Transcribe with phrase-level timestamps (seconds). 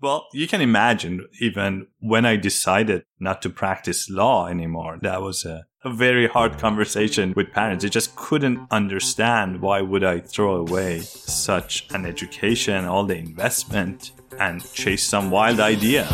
[0.00, 5.44] Well, you can imagine even when I decided not to practice law anymore, that was
[5.44, 7.84] a, a very hard conversation with parents.
[7.84, 14.12] They just couldn't understand why would I throw away such an education, all the investment
[14.38, 16.06] and chase some wild idea.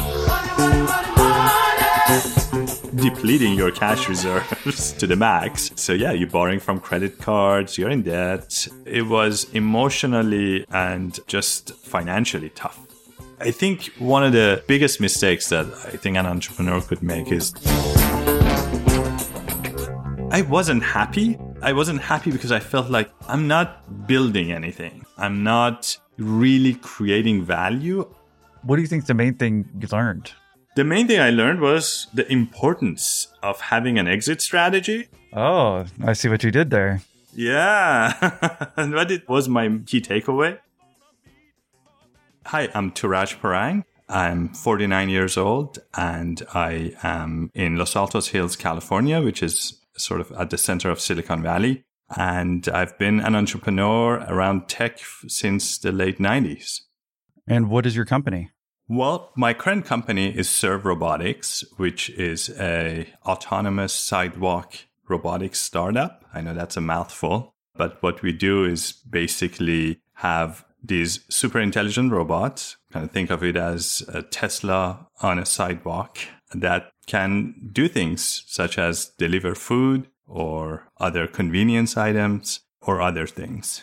[2.95, 5.71] Depleting your cash reserves to the max.
[5.77, 8.69] So, yeah, you're borrowing from credit cards, you're in debt.
[8.85, 12.90] It was emotionally and just financially tough.
[13.43, 17.55] I think one of the biggest mistakes that I think an entrepreneur could make is
[20.31, 21.39] I wasn't happy.
[21.62, 25.07] I wasn't happy because I felt like I'm not building anything.
[25.17, 28.07] I'm not really creating value.
[28.62, 30.33] What do you think the main thing you learned?
[30.77, 35.09] The main thing I learned was the importance of having an exit strategy.
[35.33, 37.01] Oh, I see what you did there.
[37.34, 38.69] Yeah.
[38.77, 40.59] and what it was my key takeaway.
[42.47, 43.85] Hi, I'm Touraj Parang.
[44.09, 50.20] I'm 49 years old and I am in Los Altos Hills, California, which is sort
[50.20, 51.84] of at the center of Silicon Valley.
[52.17, 54.98] And I've been an entrepreneur around tech
[55.29, 56.81] since the late 90s.
[57.47, 58.51] And what is your company?
[58.89, 64.75] Well, my current company is Serve Robotics, which is a autonomous sidewalk
[65.09, 66.25] robotics startup.
[66.34, 72.12] I know that's a mouthful, but what we do is basically have these super intelligent
[72.12, 72.77] robots.
[72.92, 76.19] Kind of think of it as a Tesla on a sidewalk
[76.55, 83.83] that can do things such as deliver food or other convenience items or other things.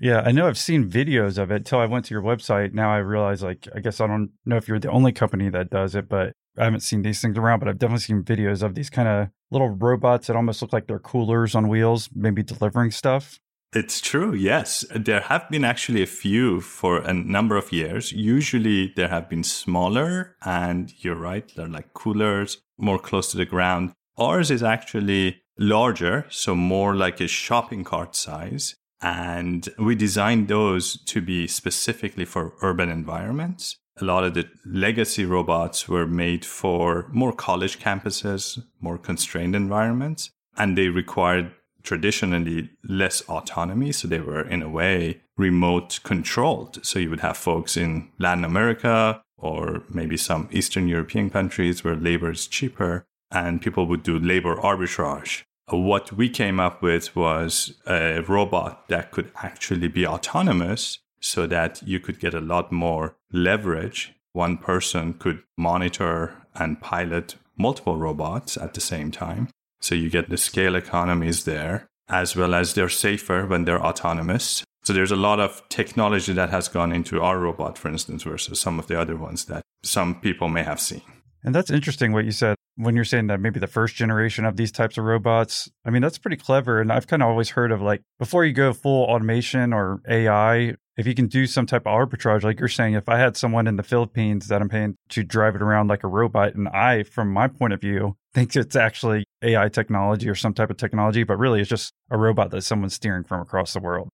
[0.00, 2.72] Yeah, I know I've seen videos of it till I went to your website.
[2.72, 5.70] Now I realize, like, I guess I don't know if you're the only company that
[5.70, 7.58] does it, but I haven't seen these things around.
[7.58, 10.86] But I've definitely seen videos of these kind of little robots that almost look like
[10.86, 13.40] they're coolers on wheels, maybe delivering stuff.
[13.74, 14.84] It's true, yes.
[14.94, 18.12] There have been actually a few for a number of years.
[18.12, 23.44] Usually there have been smaller, and you're right, they're like coolers, more close to the
[23.44, 23.92] ground.
[24.16, 28.74] Ours is actually larger, so more like a shopping cart size.
[29.02, 33.76] And we designed those to be specifically for urban environments.
[34.00, 40.30] A lot of the legacy robots were made for more college campuses, more constrained environments,
[40.56, 41.52] and they required
[41.82, 43.92] traditionally less autonomy.
[43.92, 46.84] So they were, in a way, remote controlled.
[46.84, 51.94] So you would have folks in Latin America or maybe some Eastern European countries where
[51.94, 55.44] labor is cheaper and people would do labor arbitrage.
[55.72, 61.46] Uh, what we came up with was a robot that could actually be autonomous so
[61.46, 64.14] that you could get a lot more leverage.
[64.32, 69.48] One person could monitor and pilot multiple robots at the same time.
[69.80, 74.64] So you get the scale economies there, as well as they're safer when they're autonomous.
[74.82, 78.58] So there's a lot of technology that has gone into our robot, for instance, versus
[78.58, 81.02] some of the other ones that some people may have seen.
[81.44, 84.56] And that's interesting what you said when you're saying that maybe the first generation of
[84.56, 85.68] these types of robots.
[85.84, 86.80] I mean, that's pretty clever.
[86.80, 90.74] And I've kind of always heard of like before you go full automation or AI,
[90.96, 93.66] if you can do some type of arbitrage, like you're saying, if I had someone
[93.66, 97.04] in the Philippines that I'm paying to drive it around like a robot, and I,
[97.04, 101.24] from my point of view, think it's actually AI technology or some type of technology,
[101.24, 104.08] but really it's just a robot that someone's steering from across the world.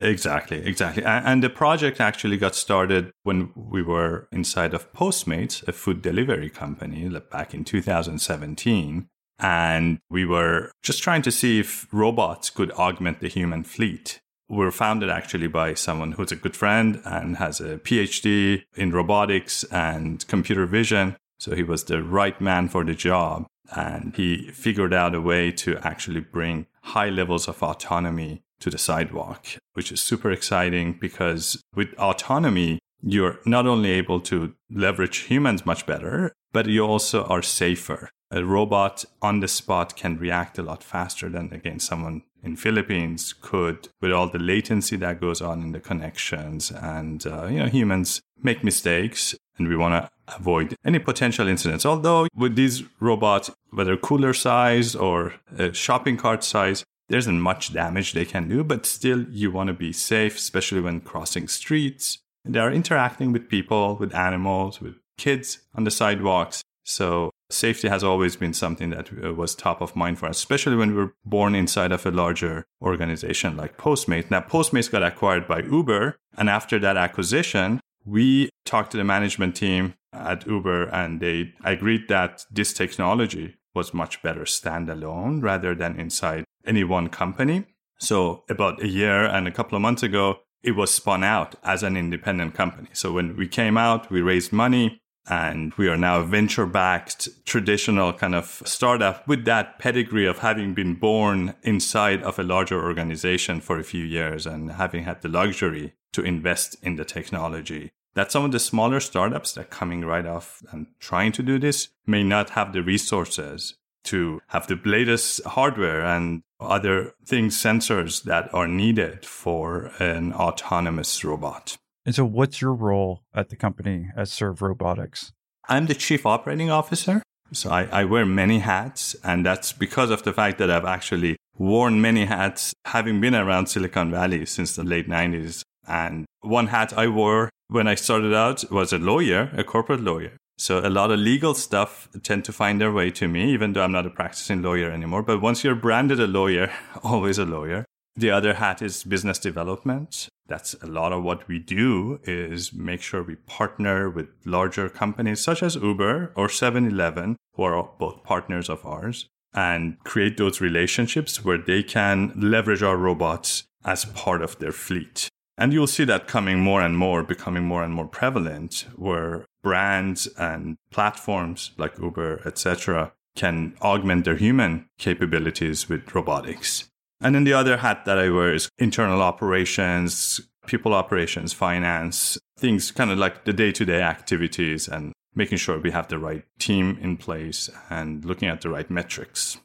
[0.00, 1.04] Exactly, exactly.
[1.04, 6.50] And the project actually got started when we were inside of Postmates, a food delivery
[6.50, 9.06] company, back in 2017.
[9.38, 14.20] And we were just trying to see if robots could augment the human fleet
[14.52, 18.92] We were founded actually by someone who's a good friend and has a PhD in
[18.92, 21.16] robotics and computer vision.
[21.38, 23.46] So he was the right man for the job.
[23.74, 28.78] And he figured out a way to actually bring high levels of autonomy to the
[28.78, 35.66] sidewalk, which is super exciting because with autonomy, you're not only able to leverage humans
[35.66, 38.10] much better, but you also are safer.
[38.30, 43.34] A robot on the spot can react a lot faster than again someone in Philippines
[43.40, 47.66] could with all the latency that goes on in the connections and uh, you know
[47.66, 51.86] humans make mistakes and we want to avoid any potential incidents.
[51.86, 55.34] Although with these robots whether cooler size or
[55.72, 59.74] shopping cart size there isn't much damage they can do but still you want to
[59.74, 62.18] be safe especially when crossing streets.
[62.44, 66.62] They are interacting with people with animals with kids on the sidewalks.
[66.84, 70.76] So safety has always been something that uh, was top of mind for us, especially
[70.76, 74.30] when we were born inside of a larger organization like Postmates.
[74.30, 76.16] Now, Postmates got acquired by Uber.
[76.36, 82.08] And after that acquisition, we talked to the management team at Uber and they agreed
[82.08, 87.64] that this technology was much better standalone rather than inside any one company.
[87.98, 91.82] So about a year and a couple of months ago, it was spun out as
[91.82, 92.88] an independent company.
[92.92, 97.28] So when we came out, we raised money and we are now a venture backed
[97.46, 102.82] traditional kind of startup with that pedigree of having been born inside of a larger
[102.82, 107.92] organization for a few years and having had the luxury to invest in the technology
[108.14, 111.58] that some of the smaller startups that are coming right off and trying to do
[111.58, 118.24] this may not have the resources to have the latest hardware and other things, sensors
[118.24, 121.78] that are needed for an autonomous robot.
[122.04, 125.32] And so, what's your role at the company at Serve Robotics?
[125.68, 127.22] I'm the chief operating officer.
[127.52, 131.36] So, I, I wear many hats, and that's because of the fact that I've actually
[131.56, 135.62] worn many hats, having been around Silicon Valley since the late 90s.
[135.86, 140.32] And one hat I wore when I started out was a lawyer, a corporate lawyer.
[140.58, 143.82] So a lot of legal stuff tend to find their way to me, even though
[143.82, 145.22] I'm not a practicing lawyer anymore.
[145.22, 146.72] But once you're branded a lawyer,
[147.02, 147.84] always a lawyer.
[148.14, 150.28] The other hat is business development.
[150.52, 155.40] That's a lot of what we do is make sure we partner with larger companies
[155.40, 161.42] such as Uber or 7-Eleven, who are both partners of ours, and create those relationships
[161.42, 165.30] where they can leverage our robots as part of their fleet.
[165.56, 170.26] And you'll see that coming more and more, becoming more and more prevalent, where brands
[170.36, 176.90] and platforms like Uber, etc., can augment their human capabilities with robotics.
[177.22, 182.90] And then the other hat that I wear is internal operations, people operations, finance, things
[182.90, 186.44] kind of like the day to day activities and making sure we have the right
[186.58, 189.58] team in place and looking at the right metrics.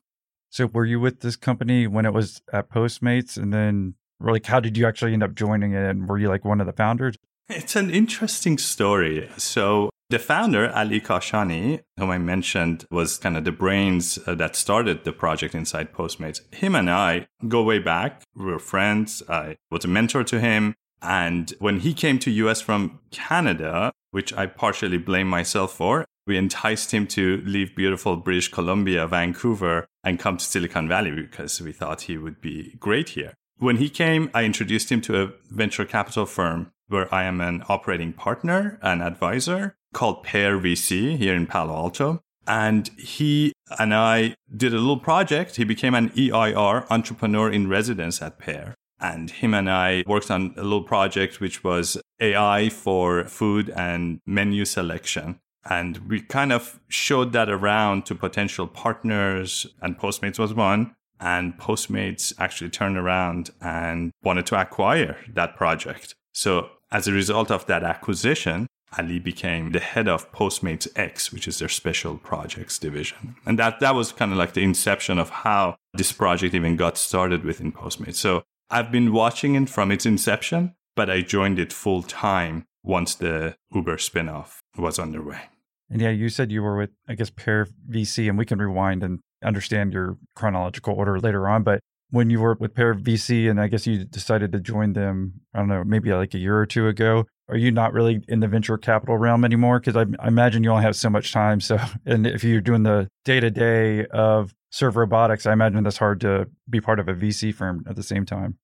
[0.50, 3.38] So, were you with this company when it was at Postmates?
[3.38, 5.84] And then like how did you actually end up joining it?
[5.84, 7.16] And were you like one of the founders?
[7.50, 9.30] It's an interesting story.
[9.38, 14.56] So the founder ali kashani whom i mentioned was kind of the brains uh, that
[14.56, 16.42] started the project inside postmates.
[16.54, 18.24] Him and i go way back.
[18.36, 19.24] We were friends.
[19.30, 20.76] I was a mentor to him.
[21.02, 26.38] And when he came to us from canada which i partially blame myself for we
[26.38, 31.72] enticed him to leave beautiful British Columbia, Vancouver, and come to Silicon Valley because we
[31.72, 33.34] thought he would be great here.
[33.60, 37.64] When he came, I introduced him to a venture capital firm where I am an
[37.70, 42.22] operating partner and advisor called Pear VC here in Palo Alto.
[42.46, 45.56] And he and I did a little project.
[45.56, 48.76] He became an EIR entrepreneur in residence at Pear.
[49.00, 54.20] And him and I worked on a little project which was AI for food and
[54.28, 55.40] menu selection.
[55.68, 60.94] And we kind of showed that around to potential partners, and Postmates was one.
[61.20, 66.14] And Postmates actually turned around and wanted to acquire that project.
[66.34, 68.68] So as a result of that acquisition,
[68.98, 73.36] Ali became the head of Postmates X, which is their special projects division.
[73.46, 76.98] And that, that was kind of like the inception of how this project even got
[76.98, 78.16] started within Postmates.
[78.16, 83.16] So I've been watching it from its inception, but I joined it full time once
[83.16, 85.42] the Uber spinoff was underway.
[85.90, 89.04] And yeah, you said you were with, I guess, Pear VC, and we can rewind
[89.04, 91.64] and understand your chronological order later on.
[91.64, 91.80] But
[92.10, 95.60] when you were with Pear VC, and I guess you decided to join them, I
[95.60, 98.48] don't know, maybe like a year or two ago, are you not really in the
[98.48, 99.80] venture capital realm anymore?
[99.80, 101.62] Because I, I, imagine you only have so much time.
[101.62, 105.98] So, and if you're doing the day to day of Serve Robotics, I imagine that's
[105.98, 108.58] hard to be part of a VC firm at the same time.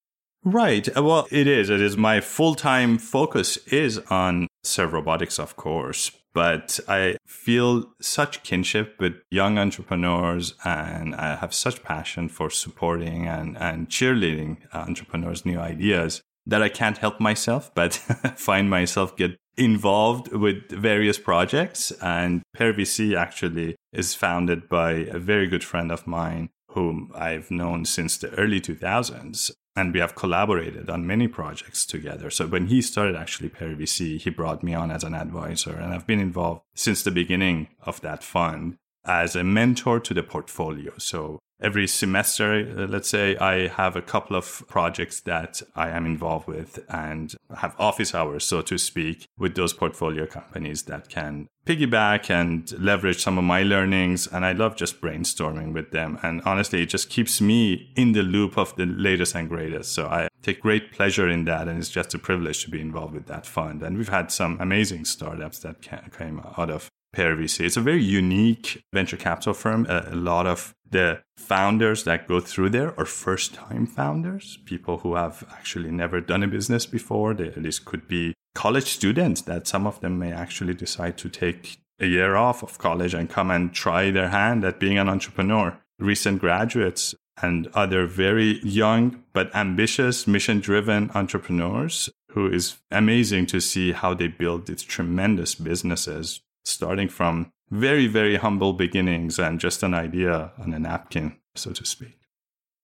[0.44, 0.86] Right.
[0.94, 1.70] Uh, well, it is.
[1.70, 1.96] It is.
[1.96, 8.96] My full time focus is on Serve Robotics, of course but I feel such kinship
[8.98, 15.46] with young entrepreneurs and I have such passion for supporting and, and cheerleading uh, entrepreneurs'
[15.46, 17.94] new ideas that I can't help myself but
[18.36, 21.92] find myself get involved with various projects.
[22.02, 27.50] And Pear VC actually is founded by a very good friend of mine whom I've
[27.50, 32.30] known since the early 2000s and we have collaborated on many projects together.
[32.30, 35.92] So when he started actually Pear VC, he brought me on as an advisor, and
[35.92, 40.92] I've been involved since the beginning of that fund as a mentor to the portfolio.
[40.98, 46.04] So every semester, uh, let's say I have a couple of projects that I am
[46.06, 51.48] involved with and have office hours, so to speak, with those portfolio companies that can
[51.66, 54.26] piggyback and leverage some of my learnings.
[54.26, 56.18] And I love just brainstorming with them.
[56.22, 59.92] And honestly, it just keeps me in the loop of the latest and greatest.
[59.92, 61.68] So I take great pleasure in that.
[61.68, 63.82] And it's just a privilege to be involved with that fund.
[63.82, 65.80] And we've had some amazing startups that
[66.12, 67.64] came out of Pear VC.
[67.64, 69.86] It's a very unique venture capital firm.
[69.88, 74.98] A, a lot of the founders that go through there are first time founders, people
[74.98, 77.34] who have actually never done a business before.
[77.34, 81.78] They least could be college students that some of them may actually decide to take
[82.00, 85.78] a year off of college and come and try their hand at being an entrepreneur.
[85.98, 93.60] Recent graduates and other very young but ambitious, mission driven entrepreneurs who is amazing to
[93.60, 99.82] see how they build these tremendous businesses, starting from very, very humble beginnings and just
[99.82, 102.18] an idea on a napkin, so to speak.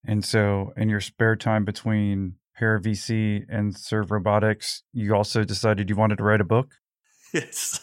[0.05, 5.89] And so, in your spare time between Pear VC and Serve Robotics, you also decided
[5.89, 6.73] you wanted to write a book?
[7.33, 7.79] Yes.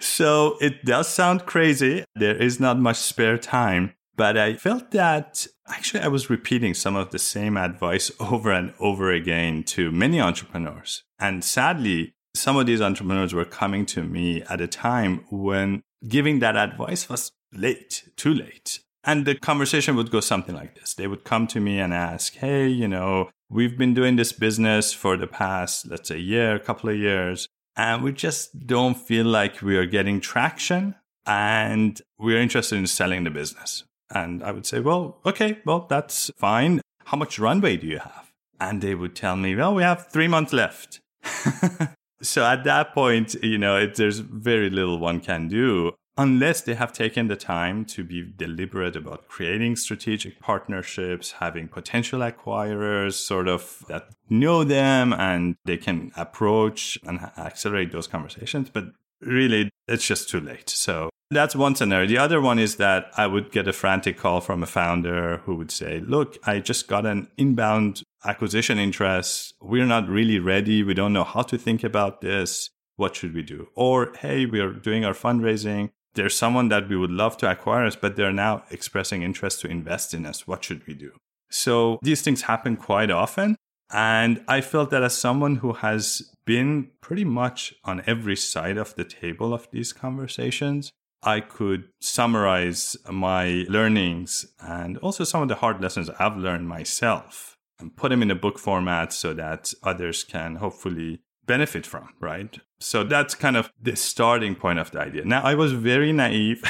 [0.00, 2.04] so it does sound crazy.
[2.16, 6.96] There is not much spare time, but I felt that actually I was repeating some
[6.96, 11.04] of the same advice over and over again to many entrepreneurs.
[11.20, 16.38] And sadly, some of these entrepreneurs were coming to me at a time when giving
[16.40, 18.80] that advice was late, too late.
[19.04, 20.94] And the conversation would go something like this.
[20.94, 24.92] They would come to me and ask, Hey, you know, we've been doing this business
[24.92, 29.24] for the past, let's say, year, a couple of years, and we just don't feel
[29.24, 33.84] like we are getting traction and we're interested in selling the business.
[34.10, 36.80] And I would say, well, okay, well, that's fine.
[37.04, 38.32] How much runway do you have?
[38.60, 41.00] And they would tell me, well, we have three months left.
[42.22, 46.74] so at that point, you know, it, there's very little one can do unless they
[46.74, 53.46] have taken the time to be deliberate about creating strategic partnerships, having potential acquirers sort
[53.46, 58.68] of that know them and they can approach and accelerate those conversations.
[58.68, 58.86] But
[59.20, 60.68] really, it's just too late.
[60.68, 62.08] So that's one scenario.
[62.08, 65.54] The other one is that I would get a frantic call from a founder who
[65.56, 69.54] would say, Look, I just got an inbound acquisition interest.
[69.60, 70.82] We're not really ready.
[70.82, 72.70] We don't know how to think about this.
[72.96, 73.68] What should we do?
[73.74, 75.90] Or, hey, we're doing our fundraising.
[76.14, 79.68] There's someone that we would love to acquire us, but they're now expressing interest to
[79.68, 80.46] invest in us.
[80.46, 81.12] What should we do?
[81.48, 83.56] So these things happen quite often.
[83.90, 88.94] And I felt that as someone who has been pretty much on every side of
[88.96, 90.90] the table of these conversations,
[91.22, 97.57] I could summarize my learnings and also some of the hard lessons I've learned myself
[97.78, 102.58] and put them in a book format so that others can hopefully benefit from, right?
[102.80, 105.24] So that's kind of the starting point of the idea.
[105.24, 106.62] Now, I was very naive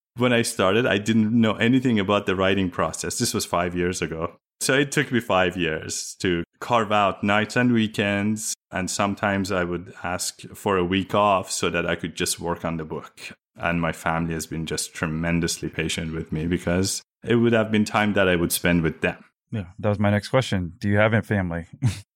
[0.16, 0.86] when I started.
[0.86, 3.18] I didn't know anything about the writing process.
[3.18, 4.36] This was five years ago.
[4.60, 8.54] So it took me five years to carve out nights and weekends.
[8.70, 12.64] And sometimes I would ask for a week off so that I could just work
[12.64, 13.32] on the book.
[13.56, 17.84] And my family has been just tremendously patient with me because it would have been
[17.84, 19.24] time that I would spend with them.
[19.50, 20.74] Yeah, that was my next question.
[20.78, 21.66] Do you have a family?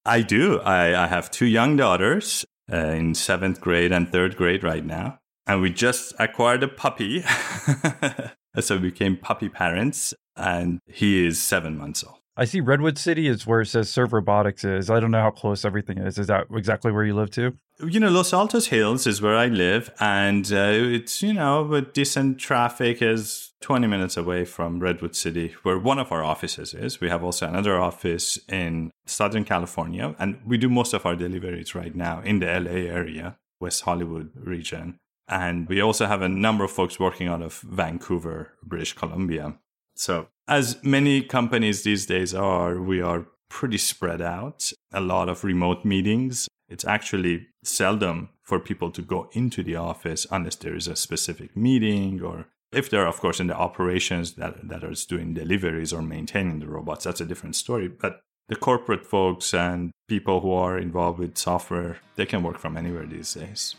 [0.05, 0.61] I do.
[0.61, 5.19] I, I, have two young daughters uh, in seventh grade and third grade right now.
[5.47, 7.23] And we just acquired a puppy.
[8.61, 12.19] so we became puppy parents, and he is seven months old.
[12.37, 14.89] I see Redwood City is where it says Serve Robotics is.
[14.89, 16.19] I don't know how close everything is.
[16.19, 17.57] Is that exactly where you live too?
[17.85, 21.93] You know, Los Altos Hills is where I live, and uh, it's you know, with
[21.93, 27.01] decent traffic is 20 minutes away from Redwood City, where one of our offices is.
[27.01, 31.75] We have also another office in Southern California, and we do most of our deliveries
[31.75, 34.99] right now in the LA area, West Hollywood region.
[35.29, 39.55] And we also have a number of folks working out of Vancouver, British Columbia.
[39.95, 45.45] So, as many companies these days are, we are pretty spread out, a lot of
[45.45, 46.49] remote meetings.
[46.69, 51.57] It's actually seldom for people to go into the office unless there is a specific
[51.57, 56.03] meeting or if they're of course in the operations that, that are doing deliveries or
[56.03, 57.89] maintaining the robots, that's a different story.
[57.89, 62.77] But the corporate folks and people who are involved with software, they can work from
[62.77, 63.77] anywhere these days.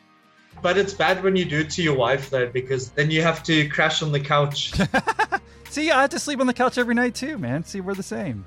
[0.61, 3.43] But it's bad when you do it to your wife though, because then you have
[3.43, 4.73] to crash on the couch.
[5.69, 7.63] See, I have to sleep on the couch every night too, man.
[7.63, 8.45] See, we're the same.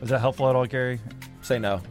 [0.00, 1.00] Was that helpful at all, Gary?
[1.42, 1.82] Say no.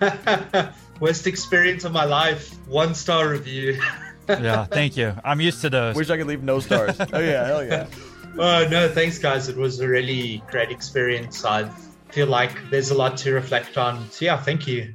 [1.00, 2.54] Worst experience of my life.
[2.66, 3.80] One star review.
[4.28, 5.14] yeah, thank you.
[5.24, 5.96] I'm used to those.
[5.96, 6.96] Wish I could leave no stars.
[7.00, 7.86] oh yeah, hell yeah.
[8.36, 9.48] Oh no, thanks guys.
[9.48, 11.44] It was a really great experience.
[11.44, 11.70] I
[12.10, 14.10] feel like there's a lot to reflect on.
[14.10, 14.92] So yeah, thank you.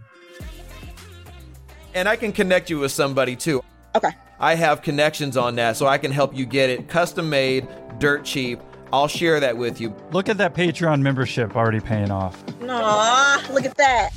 [1.94, 3.64] And I can connect you with somebody too.
[3.96, 4.10] Okay.
[4.40, 7.66] I have connections on that, so I can help you get it custom made,
[7.98, 8.60] dirt cheap.
[8.92, 9.96] I'll share that with you.
[10.12, 12.44] Look at that Patreon membership already paying off.
[12.64, 14.10] Aw, look at that.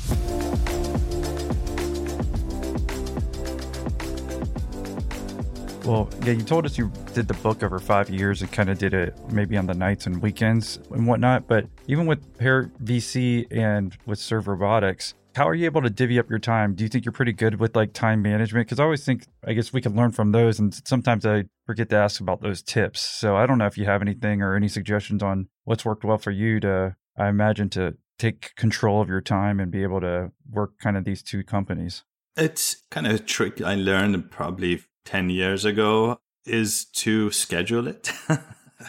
[5.85, 8.79] Well, yeah, you told us you did the book over five years and kind of
[8.79, 11.49] did it maybe on the nights and weekends and whatnot.
[11.49, 16.21] But even with Pear VC and with Serve Robotics, how are you able to divvy
[16.21, 16.75] up your time?
[16.75, 18.69] Do you think you're pretty good with like time management?
[18.69, 20.61] Because I always think, I guess we can learn from those.
[20.61, 23.01] And sometimes I forget to ask about those tips.
[23.01, 26.19] So I don't know if you have anything or any suggestions on what's worked well
[26.19, 30.31] for you to, I imagine, to take control of your time and be able to
[30.49, 32.05] work kind of these two companies.
[32.37, 38.13] It's kind of a trick I learned probably 10 years ago is to schedule it.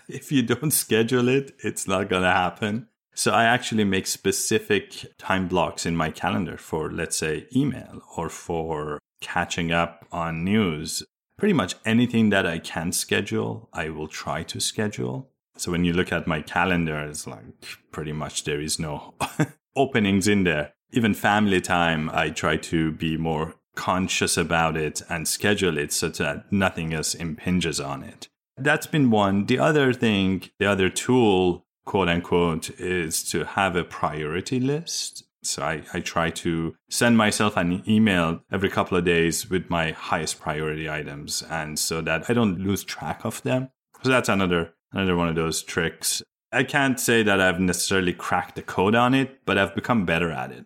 [0.07, 2.87] if you don't schedule it, it's not going to happen.
[3.15, 8.27] So I actually make specific time blocks in my calendar for, let's say, email or
[8.29, 11.03] for catching up on news.
[11.37, 15.29] Pretty much anything that I can schedule, I will try to schedule.
[15.57, 17.43] So when you look at my calendar, it's like
[17.91, 19.13] pretty much there is no
[19.75, 20.73] openings in there.
[20.91, 26.09] Even family time, I try to be more conscious about it and schedule it so
[26.09, 28.27] that nothing else impinges on it.
[28.57, 29.45] That's been one.
[29.45, 35.23] The other thing, the other tool, quote unquote, is to have a priority list.
[35.41, 39.91] So I, I try to send myself an email every couple of days with my
[39.91, 43.69] highest priority items and so that I don't lose track of them.
[44.03, 46.21] So that's another another one of those tricks.
[46.51, 50.31] I can't say that I've necessarily cracked the code on it, but I've become better
[50.31, 50.65] at it.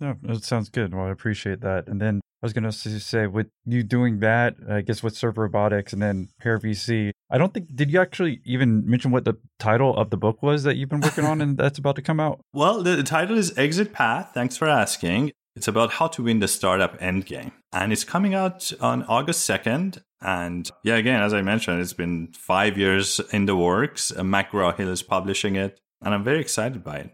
[0.00, 0.92] No, that sounds good.
[0.92, 1.86] Well, I appreciate that.
[1.86, 5.38] And then I was going to say, with you doing that, I guess with Serve
[5.38, 9.34] Robotics and then Pear VC, I don't think, did you actually even mention what the
[9.60, 12.18] title of the book was that you've been working on and that's about to come
[12.18, 12.40] out?
[12.52, 14.32] Well, the, the title is Exit Path.
[14.34, 15.30] Thanks for asking.
[15.54, 17.52] It's about how to win the startup endgame.
[17.72, 20.02] And it's coming out on August 2nd.
[20.20, 24.10] And yeah, again, as I mentioned, it's been five years in the works.
[24.10, 25.78] Uh, McGraw Hill is publishing it.
[26.00, 27.10] And I'm very excited by it.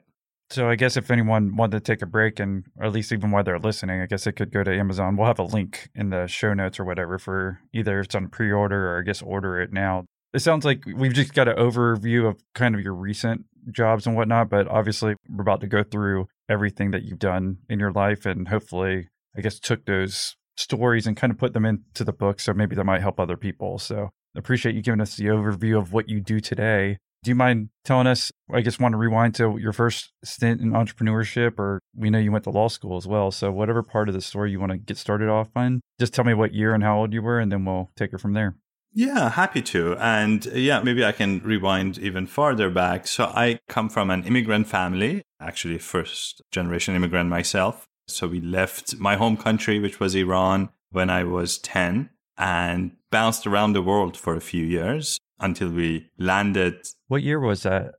[0.50, 3.30] So I guess if anyone wanted to take a break and or at least even
[3.30, 5.16] while they're listening, I guess they could go to Amazon.
[5.16, 8.92] We'll have a link in the show notes or whatever for either it's on pre-order
[8.92, 10.06] or I guess order it now.
[10.32, 14.16] It sounds like we've just got an overview of kind of your recent jobs and
[14.16, 18.24] whatnot, but obviously we're about to go through everything that you've done in your life
[18.24, 22.40] and hopefully I guess took those stories and kind of put them into the book
[22.40, 23.78] so maybe that might help other people.
[23.78, 26.98] So appreciate you giving us the overview of what you do today.
[27.24, 28.32] Do you mind telling us?
[28.52, 32.32] I guess want to rewind to your first stint in entrepreneurship, or we know you
[32.32, 33.30] went to law school as well.
[33.30, 36.24] So whatever part of the story you want to get started off on, just tell
[36.24, 38.56] me what year and how old you were, and then we'll take it from there.
[38.94, 39.96] Yeah, happy to.
[39.96, 43.06] And uh, yeah, maybe I can rewind even farther back.
[43.06, 47.86] So I come from an immigrant family, actually first generation immigrant myself.
[48.06, 53.46] So we left my home country, which was Iran, when I was 10 and bounced
[53.46, 56.86] around the world for a few years until we landed.
[57.06, 57.94] What year was that?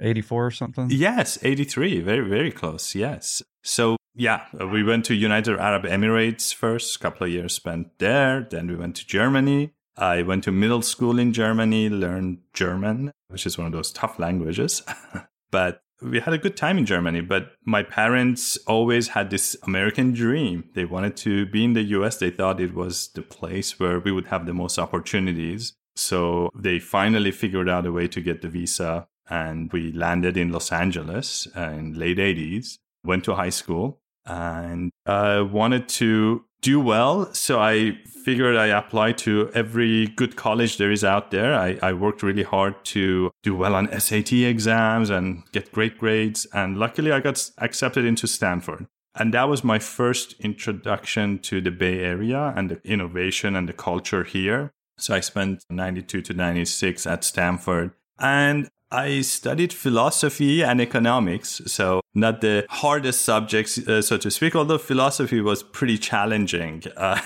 [0.00, 0.88] 84 or something?
[0.90, 2.00] Yes, 83.
[2.00, 2.94] Very, very close.
[2.94, 3.42] Yes.
[3.62, 7.98] So, yeah, uh, we went to United Arab Emirates first, a couple of years spent
[7.98, 8.46] there.
[8.50, 9.72] Then we went to Germany.
[9.96, 14.18] I went to middle school in Germany, learned German, which is one of those tough
[14.18, 14.82] languages.
[15.50, 20.12] but we had a good time in Germany, but my parents always had this American
[20.12, 20.64] dream.
[20.74, 22.16] They wanted to be in the US.
[22.16, 25.74] They thought it was the place where we would have the most opportunities.
[25.96, 30.50] So they finally figured out a way to get the visa and we landed in
[30.50, 37.32] Los Angeles in late 80s, went to high school and I wanted to do well.
[37.34, 41.54] So I figured I applied to every good college there is out there.
[41.54, 46.46] I, I worked really hard to do well on SAT exams and get great grades.
[46.54, 48.86] And luckily I got accepted into Stanford.
[49.14, 53.74] And that was my first introduction to the Bay Area and the innovation and the
[53.74, 54.72] culture here.
[55.02, 57.90] So I spent 92 to 96 at Stanford.
[58.20, 64.54] And I studied philosophy and economics, so not the hardest subjects, uh, so to speak,
[64.54, 67.20] although philosophy was pretty challenging uh,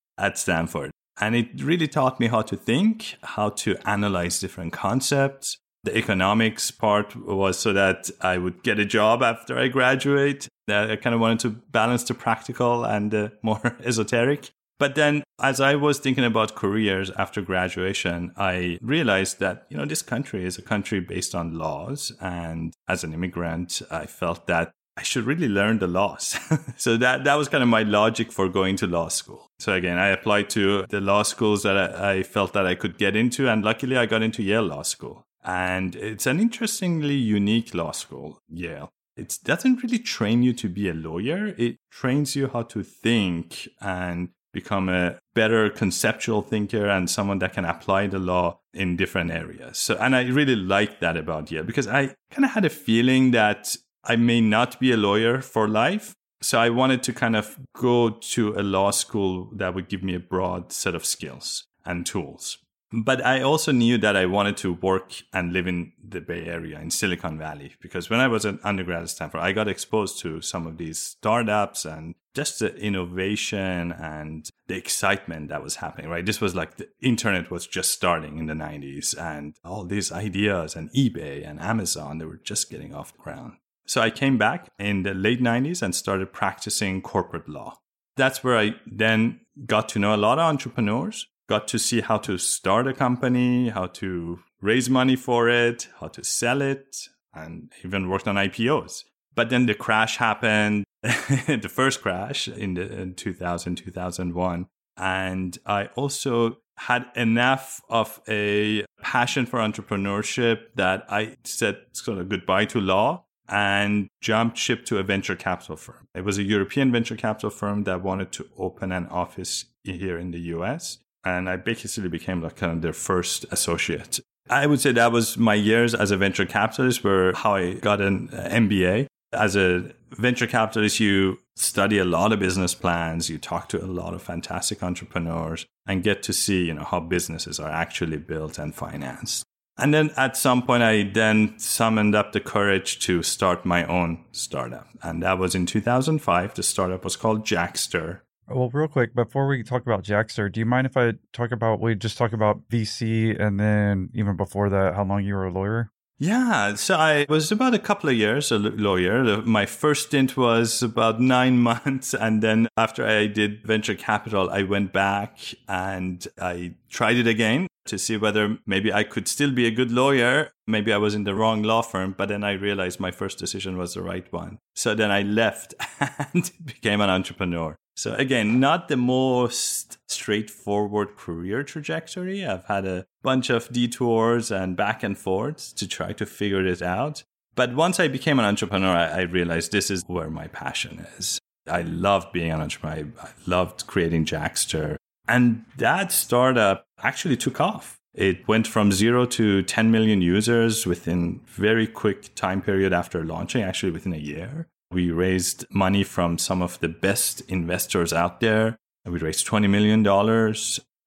[0.18, 0.90] at Stanford.
[1.20, 5.58] And it really taught me how to think, how to analyze different concepts.
[5.84, 10.48] The economics part was so that I would get a job after I graduate.
[10.68, 14.50] I kind of wanted to balance the practical and the more esoteric.
[14.80, 19.84] But then as I was thinking about careers after graduation, I realized that, you know,
[19.84, 22.12] this country is a country based on laws.
[22.18, 26.38] And as an immigrant, I felt that I should really learn the laws.
[26.78, 29.46] so that, that was kind of my logic for going to law school.
[29.58, 32.96] So again, I applied to the law schools that I, I felt that I could
[32.96, 33.50] get into.
[33.50, 35.24] And luckily I got into Yale Law School.
[35.44, 40.88] And it's an interestingly unique law school, Yale it doesn't really train you to be
[40.88, 41.54] a lawyer.
[41.58, 47.52] It trains you how to think and become a better conceptual thinker and someone that
[47.52, 49.78] can apply the law in different areas.
[49.78, 53.30] So, and I really like that about Yale because I kind of had a feeling
[53.32, 56.14] that I may not be a lawyer for life.
[56.42, 60.14] So I wanted to kind of go to a law school that would give me
[60.14, 62.58] a broad set of skills and tools.
[62.92, 66.80] But I also knew that I wanted to work and live in the Bay Area
[66.80, 70.40] in Silicon Valley because when I was an undergrad at Stanford, I got exposed to
[70.40, 76.26] some of these startups and just the innovation and the excitement that was happening, right?
[76.26, 80.74] This was like the internet was just starting in the 90s and all these ideas
[80.74, 83.54] and eBay and Amazon, they were just getting off the ground.
[83.86, 87.78] So I came back in the late 90s and started practicing corporate law.
[88.16, 92.16] That's where I then got to know a lot of entrepreneurs got to see how
[92.16, 97.72] to start a company, how to raise money for it, how to sell it, and
[97.84, 99.02] even worked on IPOs.
[99.34, 104.66] But then the crash happened, the first crash in, the, in 2000, 2001.
[104.96, 112.28] And I also had enough of a passion for entrepreneurship that I said sort of
[112.28, 116.06] goodbye to law and jumped ship to a venture capital firm.
[116.14, 120.30] It was a European venture capital firm that wanted to open an office here in
[120.30, 120.98] the US.
[121.24, 124.20] And I basically became like kind of their first associate.
[124.48, 128.00] I would say that was my years as a venture capitalist, where how I got
[128.00, 129.06] an uh, MBA.
[129.32, 133.86] As a venture capitalist, you study a lot of business plans, you talk to a
[133.86, 138.58] lot of fantastic entrepreneurs, and get to see, you know, how businesses are actually built
[138.58, 139.44] and financed.
[139.78, 144.24] And then at some point, I then summoned up the courage to start my own
[144.32, 144.88] startup.
[145.02, 146.54] And that was in 2005.
[146.54, 148.20] The startup was called Jaxtr.
[148.52, 151.80] Well, real quick, before we talk about Jaxtr, do you mind if I talk about,
[151.80, 155.52] we just talk about VC and then even before that, how long you were a
[155.52, 155.92] lawyer?
[156.18, 159.40] Yeah, so I was about a couple of years a lawyer.
[159.42, 162.12] My first stint was about nine months.
[162.12, 167.68] And then after I did venture capital, I went back and I tried it again
[167.86, 170.50] to see whether maybe I could still be a good lawyer.
[170.66, 173.78] Maybe I was in the wrong law firm, but then I realized my first decision
[173.78, 174.58] was the right one.
[174.74, 175.74] So then I left
[176.34, 177.76] and became an entrepreneur.
[177.96, 182.46] So again, not the most straightforward career trajectory.
[182.46, 186.82] I've had a bunch of detours and back and forths to try to figure it
[186.82, 187.24] out.
[187.54, 191.38] But once I became an entrepreneur, I, realized this is where my passion is.
[191.68, 193.12] I loved being an entrepreneur.
[193.20, 194.96] I loved creating Jaxtr.
[195.28, 197.98] And that startup actually took off.
[198.14, 203.62] It went from zero to 10 million users within very quick time period after launching,
[203.62, 204.66] actually within a year.
[204.92, 208.76] We raised money from some of the best investors out there.
[209.04, 210.04] We raised $20 million.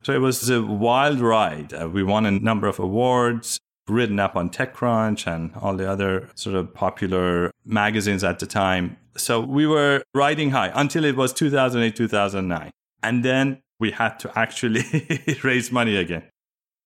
[0.03, 1.73] So it was a wild ride.
[1.73, 6.29] Uh, we won a number of awards, written up on TechCrunch and all the other
[6.35, 8.97] sort of popular magazines at the time.
[9.15, 12.71] So we were riding high until it was 2008, 2009.
[13.01, 14.83] And then we had to actually
[15.43, 16.23] raise money again.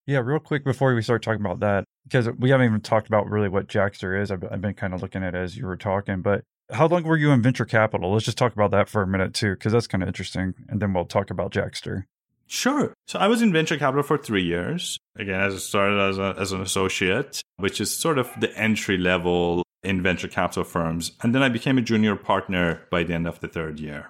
[0.07, 3.29] Yeah, real quick before we start talking about that, because we haven't even talked about
[3.29, 4.31] really what Jaxtr is.
[4.31, 7.03] I've, I've been kind of looking at it as you were talking, but how long
[7.03, 8.13] were you in venture capital?
[8.13, 10.53] Let's just talk about that for a minute too, because that's kind of interesting.
[10.69, 12.03] And then we'll talk about Jaxtr.
[12.47, 12.93] Sure.
[13.07, 14.97] So I was in venture capital for three years.
[15.17, 18.97] Again, as I started as, a, as an associate, which is sort of the entry
[18.97, 21.11] level in venture capital firms.
[21.21, 24.07] And then I became a junior partner by the end of the third year.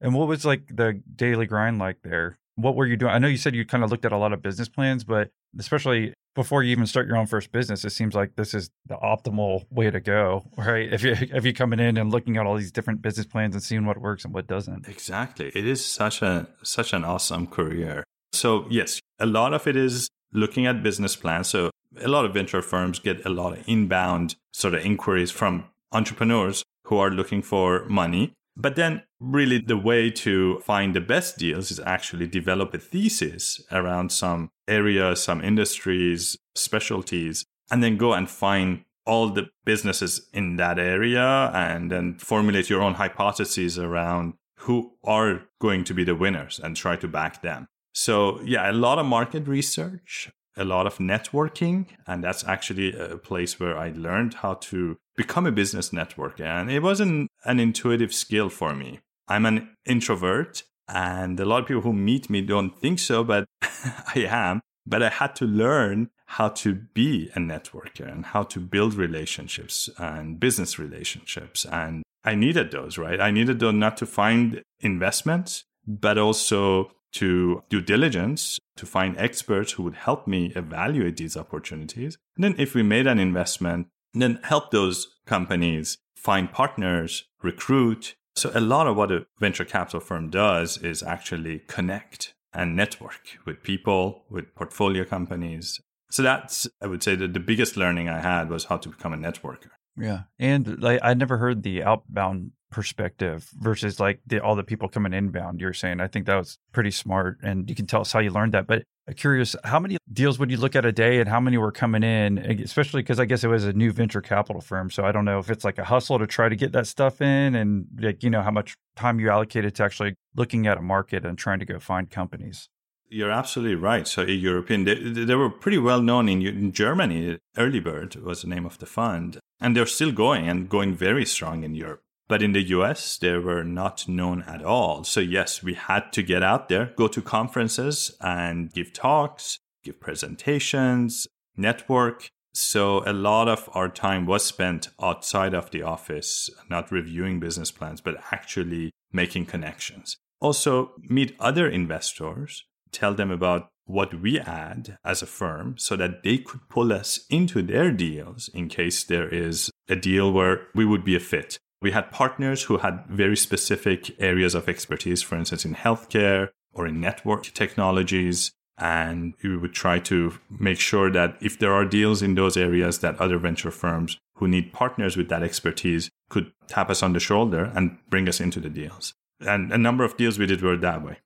[0.00, 2.38] And what was like the daily grind like there?
[2.58, 3.12] What were you doing?
[3.12, 5.30] I know you said you kind of looked at a lot of business plans, but
[5.56, 8.96] especially before you even start your own first business, it seems like this is the
[8.96, 10.92] optimal way to go, right?
[10.92, 13.62] If you if you're coming in and looking at all these different business plans and
[13.62, 14.88] seeing what works and what doesn't.
[14.88, 15.52] Exactly.
[15.54, 18.02] It is such a such an awesome career.
[18.32, 21.48] So yes, a lot of it is looking at business plans.
[21.48, 25.64] So a lot of venture firms get a lot of inbound sort of inquiries from
[25.92, 28.32] entrepreneurs who are looking for money.
[28.56, 33.60] But then really the way to find the best deals is actually develop a thesis
[33.72, 40.56] around some areas, some industries, specialties, and then go and find all the businesses in
[40.56, 46.14] that area and then formulate your own hypotheses around who are going to be the
[46.14, 47.66] winners and try to back them.
[47.94, 51.86] So, yeah, a lot of market research, a lot of networking.
[52.06, 56.44] And that's actually a place where I learned how to become a business networker.
[56.44, 59.00] And it wasn't an intuitive skill for me.
[59.28, 63.44] I'm an introvert, and a lot of people who meet me don't think so, but
[63.62, 64.60] I am.
[64.86, 69.90] But I had to learn how to be a networker and how to build relationships
[69.98, 71.66] and business relationships.
[71.66, 73.20] And I needed those, right?
[73.20, 79.72] I needed those not to find investments, but also to due diligence to find experts
[79.72, 82.16] who would help me evaluate these opportunities.
[82.36, 88.50] And then if we made an investment, then help those companies find partners, recruit, so
[88.54, 93.62] a lot of what a venture capital firm does is actually connect and network with
[93.62, 95.80] people, with portfolio companies.
[96.10, 99.12] So that's, I would say, that the biggest learning I had was how to become
[99.12, 99.70] a networker.
[99.96, 100.22] Yeah.
[100.38, 105.12] And like, I never heard the outbound perspective versus like the, all the people coming
[105.12, 105.60] inbound.
[105.60, 107.38] You're saying, I think that was pretty smart.
[107.42, 108.66] And you can tell us how you learned that.
[108.66, 108.84] But
[109.16, 112.02] curious, how many deals would you look at a day and how many were coming
[112.02, 112.38] in?
[112.38, 114.90] Especially because I guess it was a new venture capital firm.
[114.90, 117.20] So I don't know if it's like a hustle to try to get that stuff
[117.20, 120.82] in and like, you know, how much time you allocated to actually looking at a
[120.82, 122.68] market and trying to go find companies.
[123.10, 124.06] You're absolutely right.
[124.06, 127.38] So, European, they, they were pretty well known in, in Germany.
[127.56, 131.64] Earlybird was the name of the fund, and they're still going and going very strong
[131.64, 132.02] in Europe.
[132.28, 135.02] But in the US, they were not known at all.
[135.04, 139.98] So, yes, we had to get out there, go to conferences and give talks, give
[139.98, 142.28] presentations, network.
[142.52, 147.70] So a lot of our time was spent outside of the office, not reviewing business
[147.70, 150.16] plans, but actually making connections.
[150.40, 156.22] Also, meet other investors, tell them about what we add as a firm so that
[156.22, 160.84] they could pull us into their deals in case there is a deal where we
[160.84, 161.58] would be a fit.
[161.80, 166.86] We had partners who had very specific areas of expertise, for instance, in healthcare or
[166.86, 168.52] in network technologies.
[168.76, 172.98] And we would try to make sure that if there are deals in those areas
[172.98, 177.20] that other venture firms who need partners with that expertise could tap us on the
[177.20, 179.14] shoulder and bring us into the deals.
[179.40, 181.18] And a number of deals we did were that way.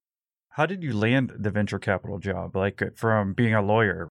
[0.50, 4.08] How did you land the venture capital job, like from being a lawyer?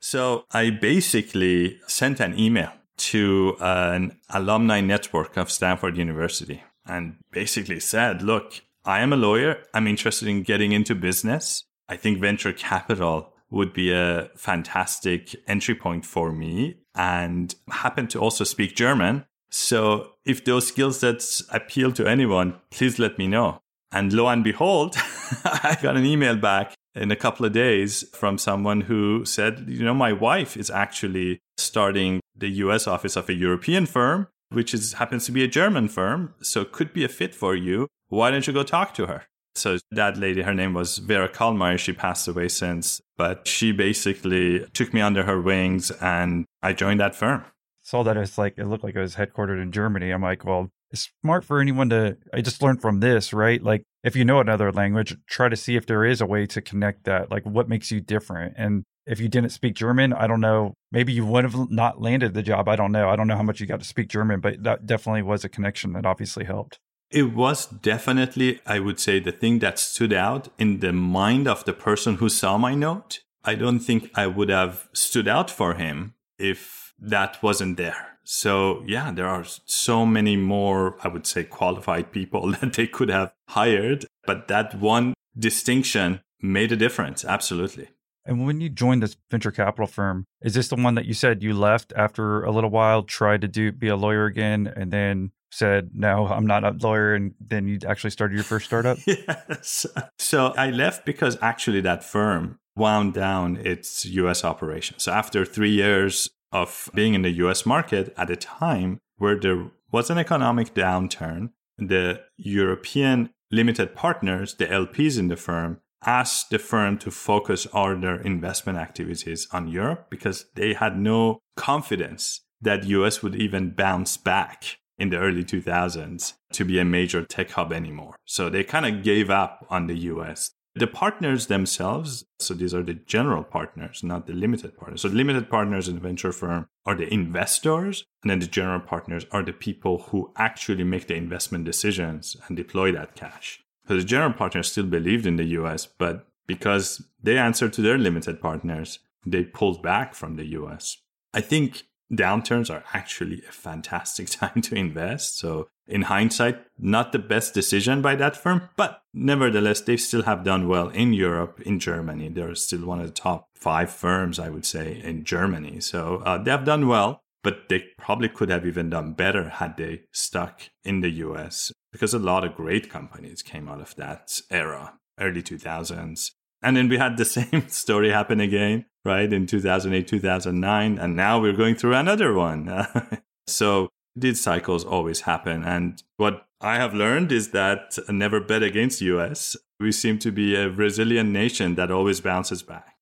[0.00, 7.80] So I basically sent an email to an alumni network of Stanford University and basically
[7.80, 9.58] said, look, I am a lawyer.
[9.74, 11.64] I'm interested in getting into business.
[11.88, 18.20] I think venture capital would be a fantastic entry point for me and happen to
[18.20, 19.24] also speak German.
[19.50, 23.60] So if those skill sets appeal to anyone, please let me know.
[23.92, 24.96] And lo and behold,
[25.44, 29.84] I got an email back in a couple of days from someone who said, you
[29.84, 34.94] know, my wife is actually starting the US office of a European firm, which is
[34.94, 37.88] happens to be a German firm, so could be a fit for you.
[38.08, 39.24] Why don't you go talk to her?
[39.56, 41.78] So that lady, her name was Vera Kalmaier.
[41.78, 47.00] She passed away since, but she basically took me under her wings and I joined
[47.00, 47.44] that firm.
[47.82, 50.10] Saw that it's like it looked like it was headquartered in Germany.
[50.10, 53.62] I'm like, well, it's smart for anyone to I just learned from this, right?
[53.62, 56.60] Like if you know another language, try to see if there is a way to
[56.60, 57.30] connect that.
[57.30, 58.54] Like what makes you different?
[58.58, 60.74] And if you didn't speak German, I don't know.
[60.96, 62.70] Maybe you would have not landed the job.
[62.70, 63.10] I don't know.
[63.10, 65.48] I don't know how much you got to speak German, but that definitely was a
[65.50, 66.78] connection that obviously helped.
[67.10, 71.66] It was definitely, I would say, the thing that stood out in the mind of
[71.66, 73.20] the person who saw my note.
[73.44, 78.16] I don't think I would have stood out for him if that wasn't there.
[78.24, 83.10] So yeah, there are so many more, I would say, qualified people that they could
[83.10, 87.22] have hired, but that one distinction made a difference.
[87.22, 87.88] Absolutely.
[88.26, 91.42] And when you joined this venture capital firm, is this the one that you said
[91.42, 95.32] you left after a little while, tried to do be a lawyer again, and then
[95.50, 98.98] said, "No, I'm not a lawyer," and then you actually started your first startup?
[99.06, 99.86] yes.
[100.18, 104.44] So I left because actually that firm wound down its U.S.
[104.44, 104.98] operation.
[104.98, 109.70] So after three years of being in the US market at a time where there
[109.90, 111.50] was an economic downturn.
[111.78, 117.96] The European limited partners, the LPs in the firm, asked the firm to focus all
[117.96, 124.16] their investment activities on Europe because they had no confidence that US would even bounce
[124.16, 128.16] back in the early 2000s to be a major tech hub anymore.
[128.24, 130.52] So they kind of gave up on the US.
[130.74, 135.02] The partners themselves, so these are the general partners, not the limited partners.
[135.02, 139.24] So limited partners in the venture firm are the investors, and then the general partners
[139.32, 143.60] are the people who actually make the investment decisions and deploy that cash.
[143.88, 147.98] So the general partners still believed in the US, but because they answered to their
[147.98, 150.98] limited partners, they pulled back from the US.
[151.34, 155.38] I think downturns are actually a fantastic time to invest.
[155.38, 160.44] So in hindsight, not the best decision by that firm, but nevertheless, they still have
[160.44, 162.28] done well in Europe, in Germany.
[162.28, 165.80] They're still one of the top five firms, I would say, in Germany.
[165.80, 169.76] So uh, they have done well, but they probably could have even done better had
[169.76, 174.38] they stuck in the US because a lot of great companies came out of that
[174.50, 176.32] era, early 2000s.
[176.62, 180.98] And then we had the same story happen again, right, in 2008, 2009.
[180.98, 182.86] And now we're going through another one.
[183.46, 185.64] so these cycles always happen.
[185.64, 189.56] And what I have learned is that never bet against US.
[189.80, 192.96] We seem to be a resilient nation that always bounces back.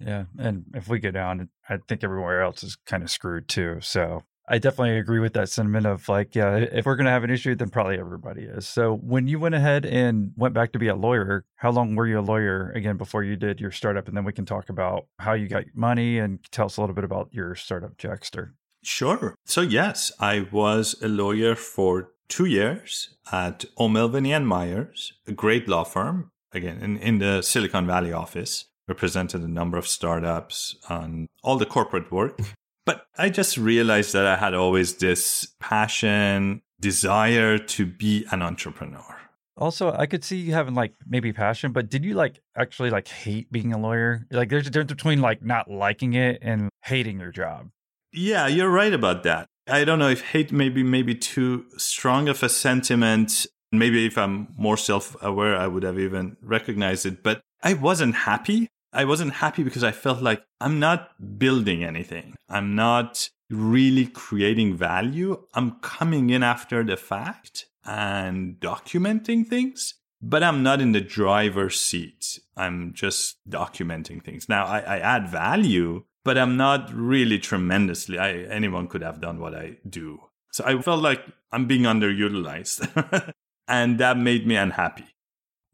[0.00, 0.24] Yeah.
[0.36, 3.78] And if we go down, I think everywhere else is kind of screwed too.
[3.80, 7.24] So I definitely agree with that sentiment of like, yeah, if we're going to have
[7.24, 8.66] an issue, then probably everybody is.
[8.66, 12.06] So when you went ahead and went back to be a lawyer, how long were
[12.06, 14.08] you a lawyer again before you did your startup?
[14.08, 16.94] And then we can talk about how you got money and tell us a little
[16.94, 18.52] bit about your startup, Jaxtr.
[18.82, 19.34] Sure.
[19.44, 25.68] So, yes, I was a lawyer for two years at O'Melveny and Myers, a great
[25.68, 31.26] law firm, again, in, in the Silicon Valley office, represented a number of startups on
[31.42, 32.38] all the corporate work.
[32.88, 39.20] But I just realized that I had always this passion, desire to be an entrepreneur.
[39.58, 43.06] Also, I could see you having like maybe passion, but did you like actually like
[43.06, 44.24] hate being a lawyer?
[44.30, 47.68] Like there's a difference between like not liking it and hating your job.
[48.10, 49.48] Yeah, you're right about that.
[49.68, 53.44] I don't know if hate maybe maybe too strong of a sentiment.
[53.70, 57.22] Maybe if I'm more self-aware, I would have even recognized it.
[57.22, 58.68] But I wasn't happy.
[58.92, 62.34] I wasn't happy because I felt like I'm not building anything.
[62.48, 65.42] I'm not really creating value.
[65.54, 71.80] I'm coming in after the fact and documenting things, but I'm not in the driver's
[71.80, 72.40] seat.
[72.56, 74.48] I'm just documenting things.
[74.48, 78.18] Now I, I add value, but I'm not really tremendously.
[78.18, 80.20] I, anyone could have done what I do.
[80.52, 83.32] So I felt like I'm being underutilized.
[83.68, 85.06] and that made me unhappy.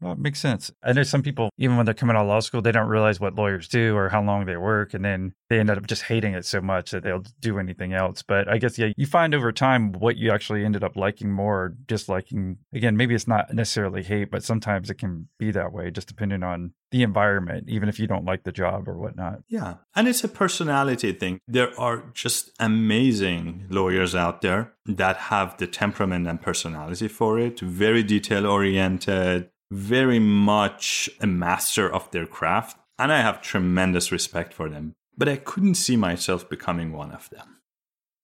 [0.01, 0.71] Well, it makes sense.
[0.83, 3.19] I know some people, even when they're coming out of law school, they don't realize
[3.19, 4.93] what lawyers do or how long they work.
[4.93, 8.21] And then they end up just hating it so much that they'll do anything else.
[8.21, 11.75] But I guess, yeah, you find over time what you actually ended up liking more,
[11.85, 12.57] disliking.
[12.73, 16.43] Again, maybe it's not necessarily hate, but sometimes it can be that way, just depending
[16.43, 19.39] on the environment, even if you don't like the job or whatnot.
[19.47, 19.75] Yeah.
[19.95, 21.39] And it's a personality thing.
[21.47, 27.59] There are just amazing lawyers out there that have the temperament and personality for it,
[27.59, 34.53] very detail oriented very much a master of their craft, and I have tremendous respect
[34.53, 34.93] for them.
[35.17, 37.57] But I couldn't see myself becoming one of them.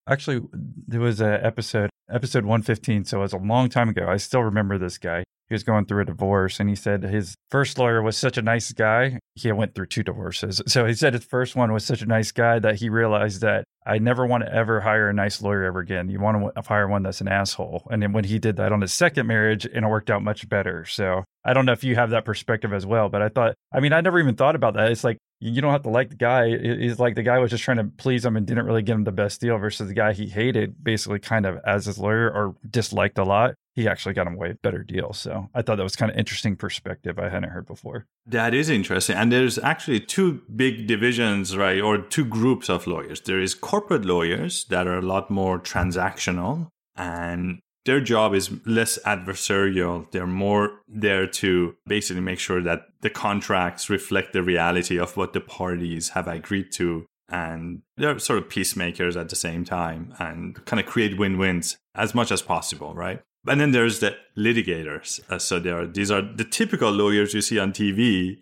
[0.09, 4.07] Actually, there was an episode, episode 115, so it was a long time ago.
[4.09, 5.23] I still remember this guy.
[5.47, 8.41] He was going through a divorce, and he said his first lawyer was such a
[8.41, 9.19] nice guy.
[9.35, 10.61] He went through two divorces.
[10.67, 13.65] So he said his first one was such a nice guy that he realized that
[13.85, 16.09] I never want to ever hire a nice lawyer ever again.
[16.09, 17.85] You want to hire one that's an asshole.
[17.91, 20.47] And then when he did that on his second marriage, and it worked out much
[20.47, 20.85] better.
[20.85, 23.79] So I don't know if you have that perspective as well, but I thought, I
[23.79, 24.91] mean, I never even thought about that.
[24.91, 26.45] It's like you don't have to like the guy.
[26.45, 29.03] It's like the guy was just trying to please him and didn't really give him
[29.05, 32.55] the best deal versus the guy he hated basically kind of as his lawyer or
[32.69, 33.55] disliked a lot.
[33.73, 35.13] He actually got him a way better deal.
[35.13, 38.05] So I thought that was kind of interesting perspective I hadn't heard before.
[38.27, 39.15] That is interesting.
[39.15, 41.81] And there's actually two big divisions, right?
[41.81, 43.21] Or two groups of lawyers.
[43.21, 48.99] There is corporate lawyers that are a lot more transactional and their job is less
[49.05, 50.09] adversarial.
[50.11, 55.33] They're more there to basically make sure that the contracts reflect the reality of what
[55.33, 57.05] the parties have agreed to.
[57.29, 61.77] And they're sort of peacemakers at the same time and kind of create win wins
[61.95, 63.21] as much as possible, right?
[63.47, 65.19] And then there's the litigators.
[65.29, 68.41] Uh, so there are, these are the typical lawyers you see on TV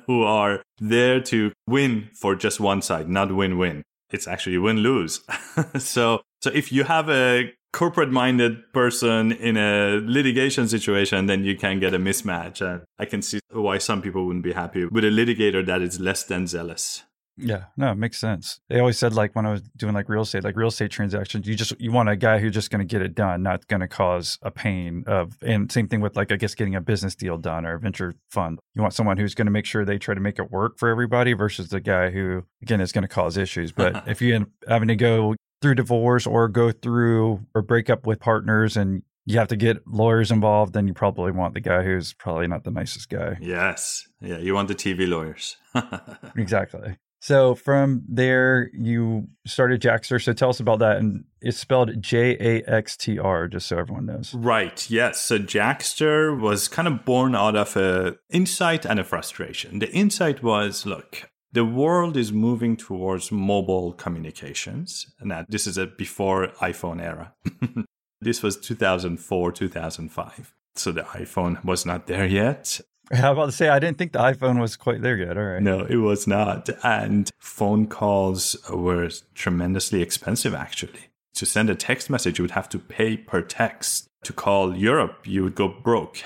[0.06, 3.82] who are there to win for just one side, not win win.
[4.10, 5.22] It's actually win lose.
[5.78, 11.54] so, so if you have a corporate minded person in a litigation situation, then you
[11.54, 12.66] can get a mismatch.
[12.66, 16.00] And I can see why some people wouldn't be happy with a litigator that is
[16.00, 17.02] less than zealous.
[17.36, 18.60] Yeah, no, it makes sense.
[18.70, 21.46] They always said like when I was doing like real estate, like real estate transactions,
[21.46, 23.80] you just you want a guy who's just going to get it done, not going
[23.80, 25.36] to cause a pain of.
[25.42, 28.14] And same thing with like I guess getting a business deal done or a venture
[28.30, 28.58] fund.
[28.74, 30.88] You want someone who's going to make sure they try to make it work for
[30.88, 33.70] everybody versus the guy who again is going to cause issues.
[33.70, 37.90] But if you end up having to go through divorce or go through or break
[37.90, 41.60] up with partners and you have to get lawyers involved, then you probably want the
[41.60, 43.36] guy who's probably not the nicest guy.
[43.40, 44.06] Yes.
[44.20, 44.38] Yeah.
[44.38, 45.56] You want the TV lawyers.
[46.36, 46.96] exactly.
[47.20, 50.22] So from there, you started Jaxtr.
[50.22, 50.98] So tell us about that.
[50.98, 54.32] And it's spelled J A X T R, just so everyone knows.
[54.32, 54.88] Right.
[54.88, 55.24] Yes.
[55.24, 59.80] So Jaxtr was kind of born out of a insight and a frustration.
[59.80, 65.06] The insight was, look, the world is moving towards mobile communications.
[65.20, 67.34] And that this is a before iPhone era.
[68.20, 70.54] this was 2004, 2005.
[70.74, 72.80] So the iPhone was not there yet.
[73.10, 75.38] I was about to say, I didn't think the iPhone was quite there yet.
[75.38, 75.62] All right.
[75.62, 76.68] No, it was not.
[76.82, 81.08] And phone calls were tremendously expensive, actually.
[81.34, 84.08] To send a text message, you would have to pay per text.
[84.24, 86.18] To call Europe, you would go broke.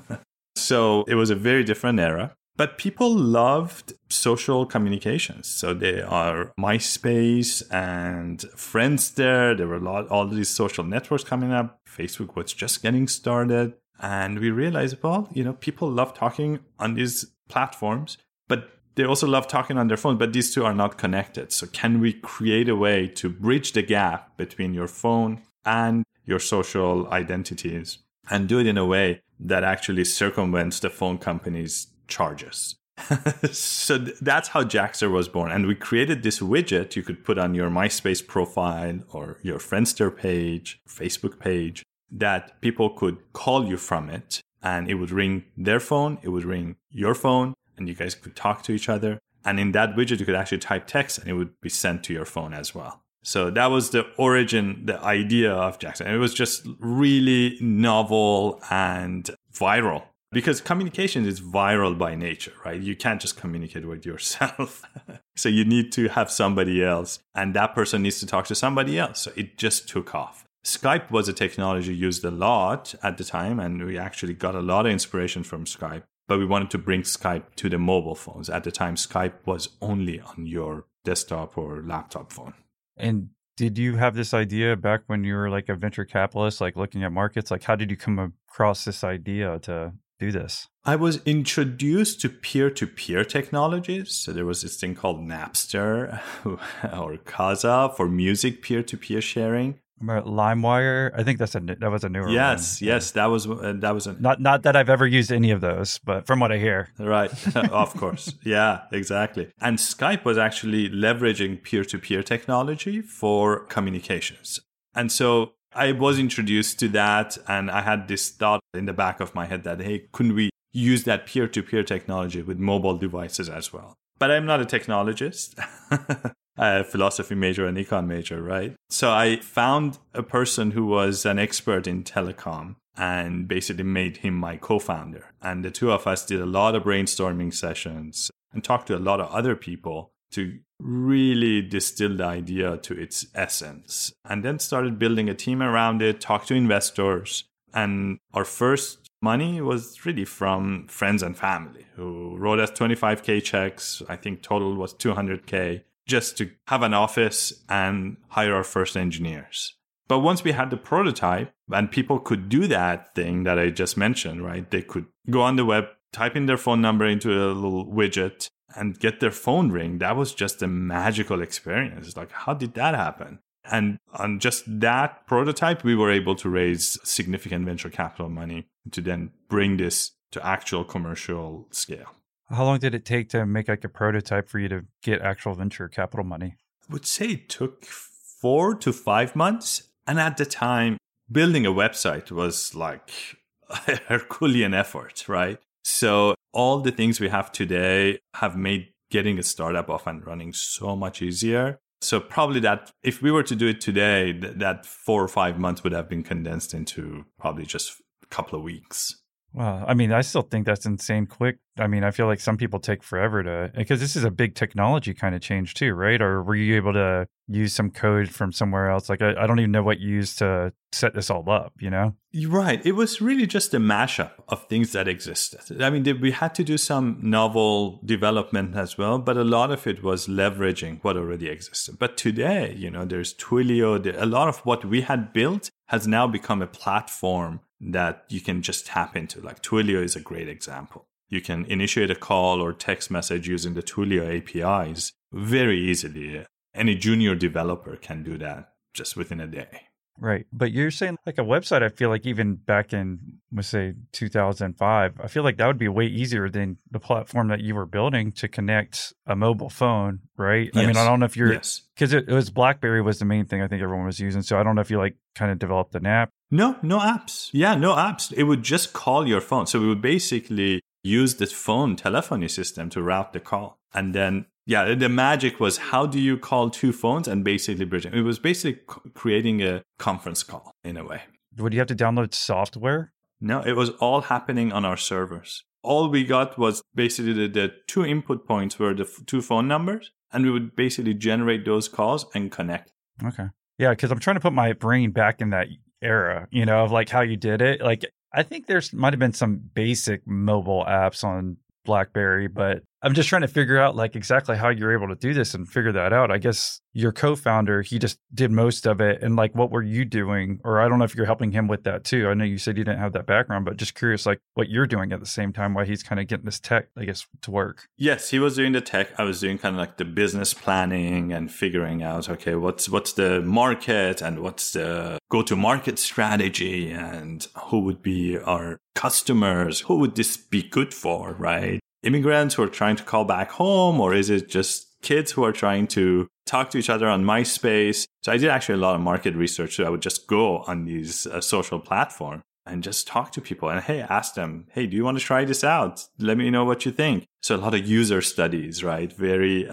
[0.56, 2.34] so it was a very different era.
[2.56, 5.48] But people loved social communications.
[5.48, 9.56] So there are MySpace and Friendster.
[9.56, 11.80] There There were a lot, all these social networks coming up.
[11.88, 13.72] Facebook was just getting started.
[13.98, 19.26] And we realized, well, you know, people love talking on these platforms, but they also
[19.26, 21.50] love talking on their phone, but these two are not connected.
[21.50, 26.40] So can we create a way to bridge the gap between your phone and your
[26.40, 32.76] social identities and do it in a way that actually circumvents the phone company's charges.
[33.52, 35.50] so that's how Jaxtr was born.
[35.50, 40.14] And we created this widget you could put on your MySpace profile or your Friendster
[40.14, 44.40] page, Facebook page, that people could call you from it.
[44.62, 48.34] And it would ring their phone, it would ring your phone, and you guys could
[48.34, 49.18] talk to each other.
[49.44, 52.14] And in that widget, you could actually type text and it would be sent to
[52.14, 53.02] your phone as well.
[53.22, 56.06] So that was the origin, the idea of Jaxtr.
[56.06, 60.04] It was just really novel and viral
[60.34, 62.80] because communication is viral by nature, right?
[62.80, 64.82] You can't just communicate with yourself.
[65.36, 68.98] so you need to have somebody else, and that person needs to talk to somebody
[68.98, 69.20] else.
[69.20, 70.44] So it just took off.
[70.64, 74.60] Skype was a technology used a lot at the time, and we actually got a
[74.60, 76.02] lot of inspiration from Skype.
[76.26, 78.48] but we wanted to bring Skype to the mobile phones.
[78.48, 82.54] At the time, Skype was only on your desktop or laptop phone.
[82.96, 83.28] And
[83.58, 87.04] did you have this idea back when you were like a venture capitalist, like looking
[87.04, 87.50] at markets?
[87.50, 90.68] Like, how did you come across this idea to do this?
[90.84, 94.14] I was introduced to peer to peer technologies.
[94.14, 99.80] So there was this thing called Napster or Kazaa for music peer to peer sharing.
[100.02, 101.12] LimeWire.
[101.14, 102.88] I think that's a that was a newer yes, one.
[102.88, 105.60] Yes, that was uh, that was a, not not that I've ever used any of
[105.60, 107.30] those, but from what I hear, right?
[107.70, 109.50] of course, yeah, exactly.
[109.60, 114.60] And Skype was actually leveraging peer to peer technology for communications,
[114.94, 119.20] and so I was introduced to that, and I had this thought in the back
[119.20, 122.96] of my head that hey, couldn't we use that peer to peer technology with mobile
[122.96, 123.94] devices as well?
[124.18, 125.54] But I'm not a technologist.
[126.56, 128.74] a philosophy major and econ major, right?
[128.90, 134.34] So I found a person who was an expert in telecom and basically made him
[134.34, 135.32] my co-founder.
[135.42, 138.98] And the two of us did a lot of brainstorming sessions and talked to a
[138.98, 144.12] lot of other people to really distill the idea to its essence.
[144.24, 147.44] And then started building a team around it, talked to investors.
[147.72, 154.02] And our first money was really from friends and family who wrote us 25K checks.
[154.08, 159.74] I think total was 200K just to have an office and hire our first engineers.
[160.06, 163.96] But once we had the prototype and people could do that thing that I just
[163.96, 164.70] mentioned, right?
[164.70, 168.50] They could go on the web, type in their phone number into a little widget
[168.76, 169.98] and get their phone ring.
[169.98, 172.16] That was just a magical experience.
[172.16, 173.40] Like, how did that happen?
[173.70, 179.00] And on just that prototype, we were able to raise significant venture capital money to
[179.00, 182.14] then bring this to actual commercial scale.
[182.50, 185.54] How long did it take to make like a prototype for you to get actual
[185.54, 186.56] venture capital money?
[186.88, 189.84] I would say it took four to five months.
[190.06, 190.98] And at the time,
[191.32, 193.10] building a website was like
[193.88, 195.58] a Herculean effort, right?
[195.84, 200.52] So all the things we have today have made getting a startup off and running
[200.52, 201.78] so much easier.
[202.00, 205.58] So probably that if we were to do it today, th- that four or five
[205.58, 209.22] months would have been condensed into probably just a couple of weeks.
[209.54, 211.58] Well, I mean, I still think that's insane quick.
[211.78, 214.56] I mean, I feel like some people take forever to because this is a big
[214.56, 216.20] technology kind of change too, right?
[216.20, 219.08] Or were you able to use some code from somewhere else?
[219.08, 221.88] Like, I, I don't even know what you used to set this all up, you
[221.88, 222.14] know?
[222.32, 222.84] You're right.
[222.84, 225.80] It was really just a mashup of things that existed.
[225.80, 229.86] I mean, we had to do some novel development as well, but a lot of
[229.86, 231.98] it was leveraging what already existed.
[232.00, 234.20] But today, you know, there's Twilio.
[234.20, 237.60] A lot of what we had built has now become a platform
[237.92, 239.40] that you can just tap into.
[239.40, 241.06] Like Twilio is a great example.
[241.28, 246.46] You can initiate a call or text message using the Twilio APIs very easily.
[246.74, 249.88] Any junior developer can do that just within a day.
[250.18, 250.46] Right.
[250.52, 253.18] But you're saying like a website, I feel like even back in,
[253.52, 257.60] let's say 2005, I feel like that would be way easier than the platform that
[257.60, 260.70] you were building to connect a mobile phone, right?
[260.72, 260.84] Yes.
[260.84, 261.82] I mean, I don't know if you're, yes.
[261.94, 264.42] because it, it was Blackberry was the main thing I think everyone was using.
[264.42, 266.30] So I don't know if you like kind of developed an app.
[266.54, 267.50] No, no apps.
[267.52, 268.32] Yeah, no apps.
[268.32, 269.66] It would just call your phone.
[269.66, 273.76] So we would basically use the phone telephony system to route the call.
[273.92, 278.14] And then yeah, the magic was how do you call two phones and basically bridging.
[278.14, 278.80] It was basically
[279.14, 281.22] creating a conference call in a way.
[281.58, 283.12] Would you have to download software?
[283.40, 285.64] No, it was all happening on our servers.
[285.82, 289.66] All we got was basically the, the two input points were the f- two phone
[289.66, 292.92] numbers, and we would basically generate those calls and connect.
[293.22, 293.48] Okay.
[293.76, 295.66] Yeah, because I'm trying to put my brain back in that
[296.04, 297.80] era, you know, of like how you did it.
[297.80, 303.12] Like, I think there's might have been some basic mobile apps on BlackBerry, but I'm
[303.12, 305.92] just trying to figure out like exactly how you're able to do this and figure
[305.92, 306.30] that out.
[306.30, 309.22] I guess your co-founder, he just did most of it.
[309.22, 310.58] And like, what were you doing?
[310.64, 312.28] Or I don't know if you're helping him with that too.
[312.28, 314.86] I know you said you didn't have that background, but just curious, like what you're
[314.86, 317.50] doing at the same time while he's kind of getting this tech, I guess, to
[317.50, 317.88] work.
[317.98, 319.08] Yes, he was doing the tech.
[319.18, 323.12] I was doing kind of like the business planning and figuring out, okay, what's what's
[323.12, 329.80] the market and what's the go-to-market strategy and who would be our customers?
[329.80, 331.80] Who would this be good for, right?
[332.04, 335.52] Immigrants who are trying to call back home, or is it just kids who are
[335.52, 338.06] trying to talk to each other on MySpace?
[338.22, 339.76] So I did actually a lot of market research.
[339.76, 343.68] So I would just go on these uh, social platforms and just talk to people
[343.68, 346.06] and hey, ask them, hey, do you want to try this out?
[346.18, 347.26] Let me know what you think.
[347.42, 349.12] So a lot of user studies, right?
[349.12, 349.68] Very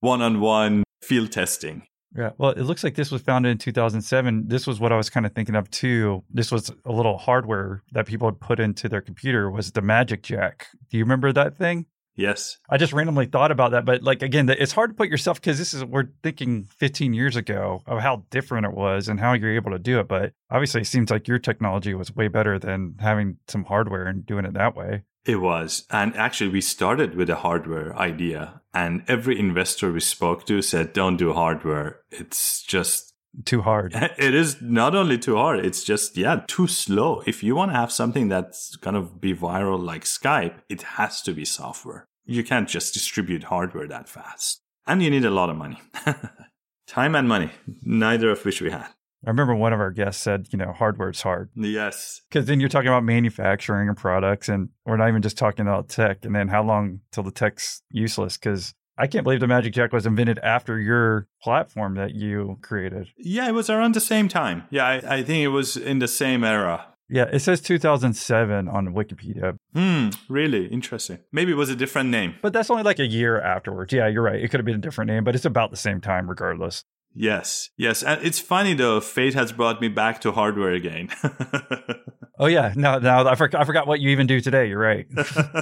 [0.00, 1.84] one on one field testing.
[2.16, 2.30] Yeah.
[2.38, 4.48] Well, it looks like this was founded in 2007.
[4.48, 6.24] This was what I was kind of thinking of too.
[6.30, 10.22] This was a little hardware that people had put into their computer was the Magic
[10.22, 10.68] Jack.
[10.90, 11.86] Do you remember that thing?
[12.16, 12.58] Yes.
[12.70, 15.58] I just randomly thought about that, but like again, it's hard to put yourself because
[15.58, 19.54] this is we're thinking 15 years ago of how different it was and how you're
[19.54, 20.08] able to do it.
[20.08, 24.24] But obviously, it seems like your technology was way better than having some hardware and
[24.24, 25.02] doing it that way.
[25.26, 25.84] It was.
[25.90, 30.92] And actually, we started with a hardware idea, and every investor we spoke to said,
[30.92, 32.00] don't do hardware.
[32.12, 33.12] It's just
[33.44, 33.92] too hard.
[34.18, 37.22] It is not only too hard, it's just, yeah, too slow.
[37.26, 41.20] If you want to have something that's going to be viral like Skype, it has
[41.22, 42.06] to be software.
[42.24, 44.60] You can't just distribute hardware that fast.
[44.86, 45.80] And you need a lot of money.
[46.86, 47.50] Time and money,
[47.82, 48.86] neither of which we had.
[49.24, 51.50] I remember one of our guests said, you know, hardware's hard.
[51.54, 52.20] Yes.
[52.28, 55.88] Because then you're talking about manufacturing and products, and we're not even just talking about
[55.88, 56.24] tech.
[56.24, 58.36] And then how long till the tech's useless?
[58.36, 63.08] Because I can't believe the Magic Jack was invented after your platform that you created.
[63.18, 64.64] Yeah, it was around the same time.
[64.70, 66.86] Yeah, I, I think it was in the same era.
[67.08, 69.58] Yeah, it says 2007 on Wikipedia.
[69.74, 71.18] Hmm, really interesting.
[71.30, 72.34] Maybe it was a different name.
[72.42, 73.92] But that's only like a year afterwards.
[73.92, 74.42] Yeah, you're right.
[74.42, 76.84] It could have been a different name, but it's about the same time regardless.
[77.18, 78.02] Yes, yes.
[78.02, 81.08] And it's funny though, fate has brought me back to hardware again.
[82.38, 82.74] oh, yeah.
[82.76, 84.68] No, no, I, for- I forgot what you even do today.
[84.68, 85.06] You're right.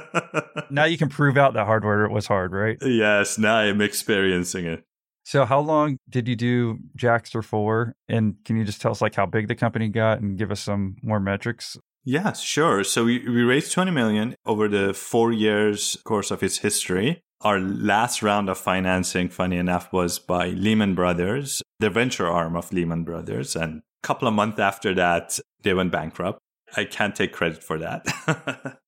[0.71, 2.77] now you can prove out that hardware was hard, right?
[2.83, 4.85] Yes, now I'm experiencing it.
[5.27, 7.95] So, how long did you do Jaxtr for?
[8.09, 10.61] And can you just tell us like how big the company got and give us
[10.61, 11.79] some more metrics?
[12.05, 12.85] Yes, sure.
[12.85, 17.23] So we, we raised 20 million over the four years course of its history.
[17.45, 22.72] Our last round of financing, funny enough, was by Lehman Brothers, the venture arm of
[22.72, 23.55] Lehman Brothers.
[23.55, 26.38] And a couple of months after that, they went bankrupt.
[26.74, 28.07] I can't take credit for that.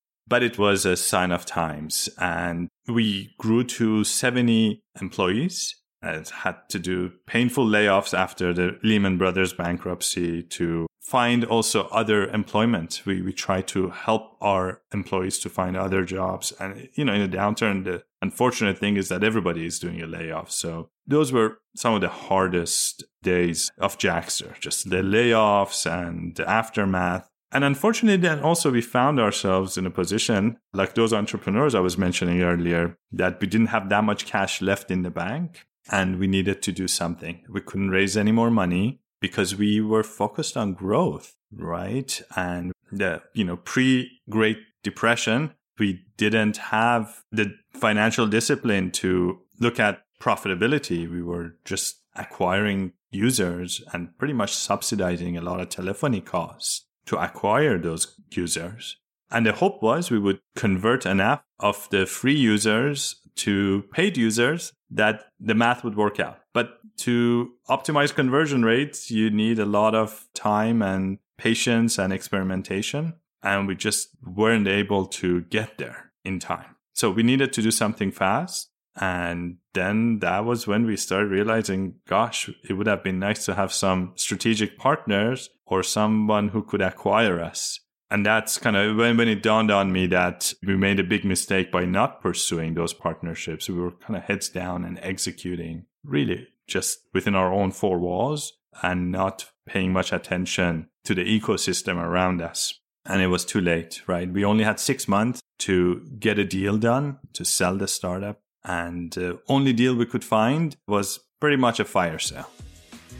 [0.27, 2.09] but it was a sign of times.
[2.17, 9.19] And we grew to 70 employees and had to do painful layoffs after the Lehman
[9.19, 13.01] Brothers bankruptcy to find also other employment.
[13.05, 16.51] We, we try to help our employees to find other jobs.
[16.59, 20.07] And, you know, in a downturn, the unfortunate thing is that everybody is doing a
[20.07, 20.51] layoff.
[20.51, 26.49] So those were some of the hardest days of Jaxtr, just the layoffs and the
[26.49, 27.29] aftermath.
[27.51, 31.97] And unfortunately, then also we found ourselves in a position like those entrepreneurs I was
[31.97, 36.27] mentioning earlier that we didn't have that much cash left in the bank and we
[36.27, 37.43] needed to do something.
[37.49, 42.21] We couldn't raise any more money because we were focused on growth, right?
[42.35, 49.79] And the, you know, pre Great Depression, we didn't have the financial discipline to look
[49.79, 51.09] at profitability.
[51.09, 57.17] We were just acquiring users and pretty much subsidizing a lot of telephony costs to
[57.17, 58.97] acquire those users.
[59.29, 64.73] And the hope was we would convert enough of the free users to paid users
[64.89, 66.39] that the math would work out.
[66.53, 73.13] But to optimize conversion rates, you need a lot of time and patience and experimentation.
[73.43, 76.75] And we just weren't able to get there in time.
[76.93, 78.69] So we needed to do something fast.
[78.99, 83.53] And then that was when we started realizing, gosh, it would have been nice to
[83.53, 87.79] have some strategic partners or someone who could acquire us.
[88.09, 91.25] And that's kind of when, when it dawned on me that we made a big
[91.25, 93.69] mistake by not pursuing those partnerships.
[93.69, 98.53] We were kind of heads down and executing really just within our own four walls
[98.81, 102.79] and not paying much attention to the ecosystem around us.
[103.07, 104.29] And it was too late, right?
[104.29, 108.41] We only had six months to get a deal done to sell the startup.
[108.65, 112.49] And the only deal we could find was pretty much a fire sale.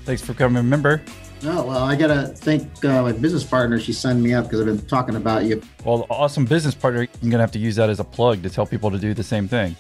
[0.04, 1.02] Thanks for coming, member.
[1.44, 3.80] Oh, well, I got to thank uh, my business partner.
[3.80, 5.62] She signed me up because I've been talking about you.
[5.86, 7.02] Well, awesome business partner.
[7.02, 9.14] I'm going to have to use that as a plug to tell people to do
[9.14, 9.76] the same thing.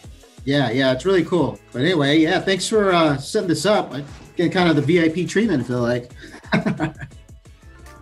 [0.46, 1.60] Yeah, yeah, it's really cool.
[1.74, 3.92] But anyway, yeah, thanks for uh, setting this up.
[3.92, 4.04] I
[4.38, 6.12] get kind of the VIP treatment, I feel like.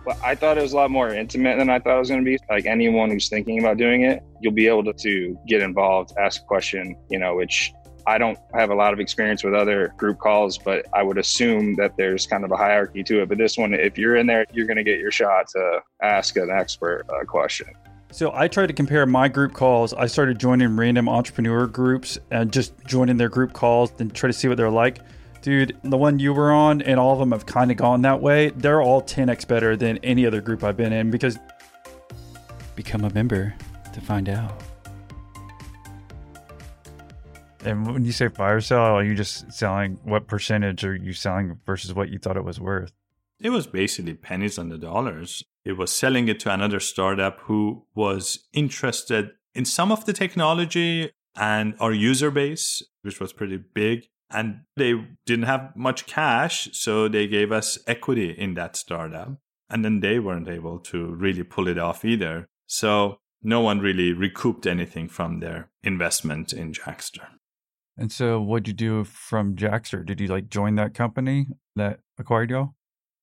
[0.06, 2.24] well, I thought it was a lot more intimate than I thought it was going
[2.24, 2.38] to be.
[2.48, 6.42] Like anyone who's thinking about doing it, you'll be able to, to get involved, ask
[6.42, 7.72] a question, you know, which
[8.06, 11.74] I don't have a lot of experience with other group calls, but I would assume
[11.74, 13.28] that there's kind of a hierarchy to it.
[13.28, 16.36] But this one, if you're in there, you're going to get your shot to ask
[16.36, 17.66] an expert a question.
[18.12, 19.92] So I tried to compare my group calls.
[19.92, 24.32] I started joining random entrepreneur groups and just joining their group calls and try to
[24.32, 25.00] see what they're like.
[25.42, 28.20] Dude, the one you were on and all of them have kind of gone that
[28.20, 28.50] way.
[28.50, 31.38] They're all 10x better than any other group I've been in because
[32.74, 33.54] become a member
[33.92, 34.52] to find out.
[37.64, 41.58] And when you say fire sale, are you just selling what percentage are you selling
[41.66, 42.92] versus what you thought it was worth?
[43.40, 45.42] It was basically pennies on the dollars.
[45.64, 51.10] It was selling it to another startup who was interested in some of the technology
[51.34, 54.08] and our user base, which was pretty big.
[54.30, 59.38] And they didn't have much cash, so they gave us equity in that startup.
[59.70, 62.48] And then they weren't able to really pull it off either.
[62.66, 67.26] So no one really recouped anything from their investment in Jaxtr.
[67.96, 70.04] And so, what'd you do from Jaxtr?
[70.04, 71.46] Did you like join that company
[71.76, 72.74] that acquired y'all?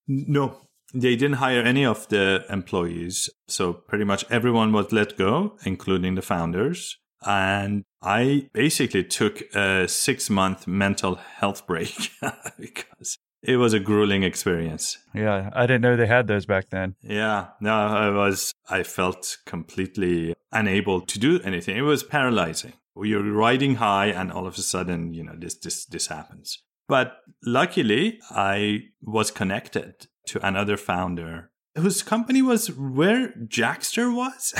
[0.07, 0.57] No,
[0.93, 3.29] they didn't hire any of the employees.
[3.47, 6.97] So pretty much everyone was let go, including the founders.
[7.25, 12.11] And I basically took a six month mental health break
[12.59, 14.97] because it was a grueling experience.
[15.13, 16.95] Yeah, I didn't know they had those back then.
[17.01, 21.77] Yeah, no, I was, I felt completely unable to do anything.
[21.77, 22.73] It was paralyzing.
[22.95, 26.59] You're riding high and all of a sudden, you know, this, this, this happens.
[26.87, 34.53] But luckily, I was connected to another founder whose company was where Jaxtr was.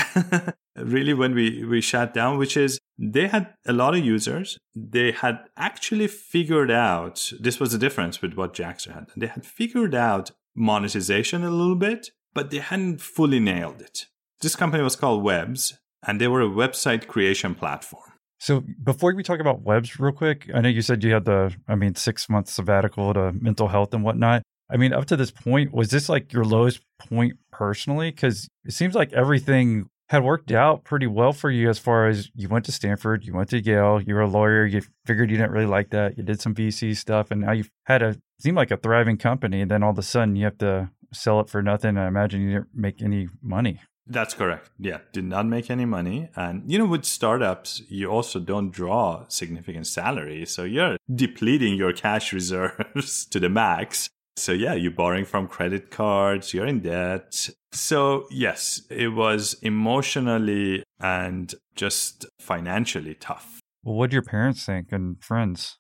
[0.76, 4.58] really, when we, we shut down, which is they had a lot of users.
[4.76, 9.08] They had actually figured out this was the difference with what Jaxtr had.
[9.16, 14.06] They had figured out monetization a little bit, but they hadn't fully nailed it.
[14.42, 18.14] This company was called Webs, and they were a website creation platform.
[18.40, 21.56] So before we talk about webs real quick, I know you said you had the,
[21.66, 24.44] I mean, six month sabbatical to mental health and whatnot.
[24.74, 28.10] I mean, up to this point, was this like your lowest point personally?
[28.10, 32.30] Because it seems like everything had worked out pretty well for you as far as
[32.36, 35.38] you went to Stanford, you went to Yale, you were a lawyer, you figured you
[35.38, 38.56] didn't really like that, you did some VC stuff, and now you've had a seem
[38.56, 39.62] like a thriving company.
[39.62, 41.98] And then all of a sudden you have to sell it for nothing.
[41.98, 43.80] I imagine you didn't make any money.
[44.06, 44.70] That's correct.
[44.78, 46.30] Yeah, did not make any money.
[46.36, 50.46] And, you know, with startups, you also don't draw significant salary.
[50.46, 54.10] So you're depleting your cash reserves to the max.
[54.36, 57.50] So, yeah, you're borrowing from credit cards, you're in debt.
[57.72, 63.60] So, yes, it was emotionally and just financially tough.
[63.84, 65.78] Well, what do your parents think and friends?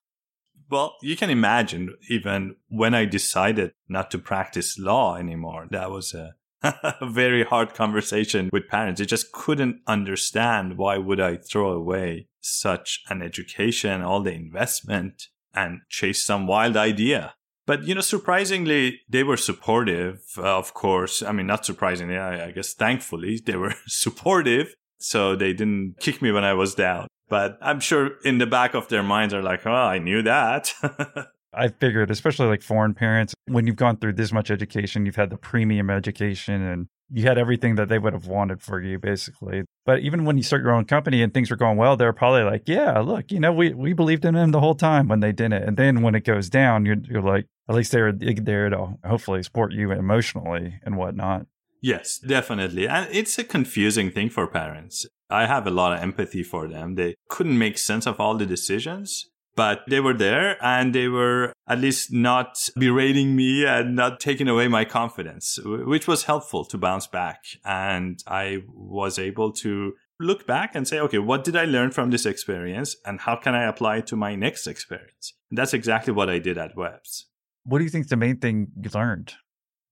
[0.69, 6.13] Well, you can imagine even when I decided not to practice law anymore, that was
[6.13, 8.99] a a very hard conversation with parents.
[8.99, 15.27] They just couldn't understand why would I throw away such an education, all the investment
[15.53, 17.33] and chase some wild idea.
[17.65, 21.23] But, you know, surprisingly, they were supportive, uh, of course.
[21.23, 24.75] I mean, not surprisingly, I, I guess thankfully, they were supportive.
[24.97, 27.07] So they didn't kick me when I was down.
[27.29, 30.73] But I'm sure in the back of their minds are like, oh, I knew that.
[31.53, 35.29] I figured, especially like foreign parents, when you've gone through this much education, you've had
[35.29, 39.63] the premium education and you had everything that they would have wanted for you, basically.
[39.85, 42.43] But even when you start your own company and things are going well, they're probably
[42.43, 45.31] like, yeah, look, you know, we, we believed in them the whole time when they
[45.31, 48.95] didn't And then when it goes down, you're, you're like, at least they're there to
[49.05, 51.45] hopefully support you emotionally and whatnot.
[51.81, 52.87] Yes, definitely.
[52.87, 55.05] And it's a confusing thing for parents.
[55.29, 56.95] I have a lot of empathy for them.
[56.95, 61.53] They couldn't make sense of all the decisions but they were there and they were
[61.67, 66.77] at least not berating me and not taking away my confidence, which was helpful to
[66.77, 67.43] bounce back.
[67.63, 72.11] And I was able to look back and say, okay, what did I learn from
[72.11, 75.33] this experience and how can I apply it to my next experience?
[75.49, 77.27] And that's exactly what I did at Webs.
[77.63, 79.33] What do you think the main thing you learned?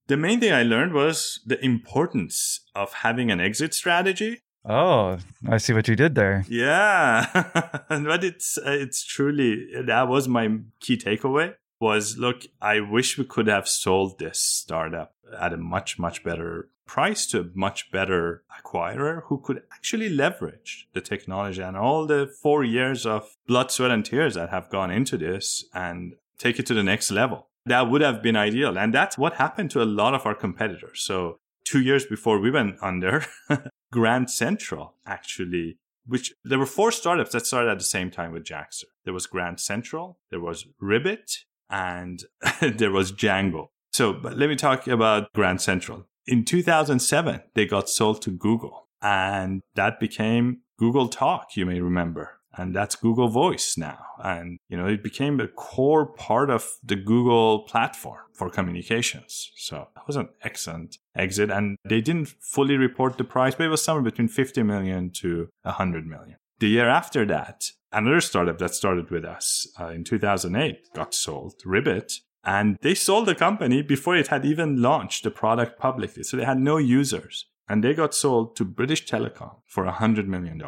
[0.07, 5.57] The main thing I learned was the importance of having an exit strategy Oh, I
[5.57, 6.45] see what you did there.
[6.47, 7.25] Yeah,
[7.89, 11.55] but it's it's truly that was my key takeaway.
[11.79, 16.69] Was look, I wish we could have sold this startup at a much much better
[16.85, 22.29] price to a much better acquirer who could actually leverage the technology and all the
[22.41, 26.65] four years of blood, sweat, and tears that have gone into this and take it
[26.65, 27.47] to the next level.
[27.65, 28.77] That would have been ideal.
[28.77, 31.01] And that's what happened to a lot of our competitors.
[31.01, 33.25] So two years before we went under,
[33.91, 38.43] Grand Central actually, which there were four startups that started at the same time with
[38.43, 38.85] Jaxtr.
[39.05, 42.23] There was Grand Central, there was Ribbit, and
[42.61, 43.67] there was Jajah.
[43.93, 46.07] So but let me talk about Grand Central.
[46.27, 52.40] In 2007, they got sold to Google and that became Google Talk, you may remember
[52.57, 53.99] and that's Google Voice now.
[54.23, 59.51] And, you know, it became a core part of the Google platform for communications.
[59.55, 61.49] So that was an excellent exit.
[61.49, 65.49] And they didn't fully report the price, but it was somewhere between 50 million to
[65.63, 66.37] 100 million.
[66.59, 71.55] The year after that, another startup that started with us uh, in 2008 got sold,
[71.65, 72.13] Ribbit.
[72.43, 76.23] And they sold the company before it had even launched the product publicly.
[76.23, 77.45] So they had no users.
[77.69, 80.61] And they got sold to British Telecom for $100 million.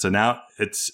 [0.00, 0.90] So now it's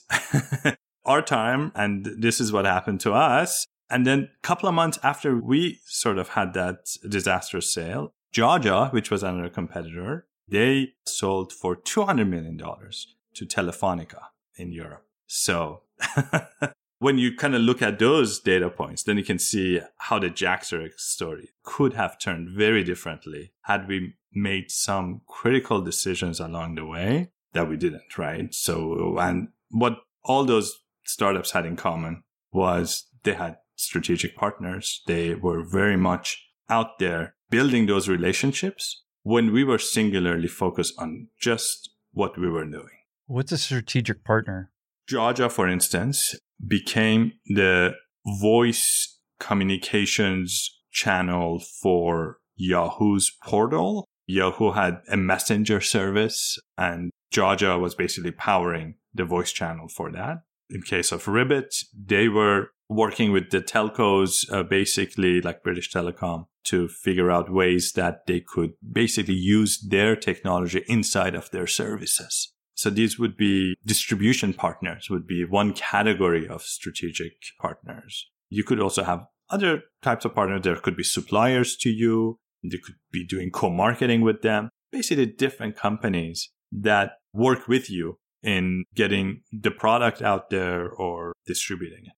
[1.05, 3.65] our time and this is what happened to us.
[3.89, 8.93] And then a couple of months after we sort of had that disastrous sale, Jajah,
[8.93, 14.23] which was another competitor, they sold for $200 million to Telefonica
[14.57, 15.07] in Europe.
[15.29, 15.83] So
[16.99, 20.31] when you kind of look at those data points, then you can see how the
[20.31, 26.85] Jaxtr story could have turned very differently had we made some critical decisions along the
[26.85, 28.53] way that we didn't, right?
[28.55, 35.03] So, and what all those startups had in common was they had strategic partners.
[35.07, 41.29] They were very much out there building those relationships when we were singularly focused on
[41.41, 42.97] just what we were doing.
[43.27, 44.71] What's a strategic partner?
[45.11, 46.35] Jajah, for instance,
[46.67, 47.95] became the
[48.41, 54.07] voice communications channel for Yahoo's portal.
[54.27, 60.43] Yahoo had a messenger service and Jajah was basically powering the voice channel for that.
[60.71, 66.47] In case of Ribbit, they were working with the telcos, uh, basically like British Telecom,
[66.65, 72.53] to figure out ways that they could basically use their technology inside of their services.
[72.75, 78.29] So these would be distribution partners would be one category of strategic partners.
[78.51, 80.63] You could also have other types of partners.
[80.63, 82.39] There could be suppliers to you.
[82.63, 84.69] You could be doing co-marketing with them.
[84.93, 92.07] Basically different companies that work with you in getting the product out there or distributing
[92.07, 92.13] it.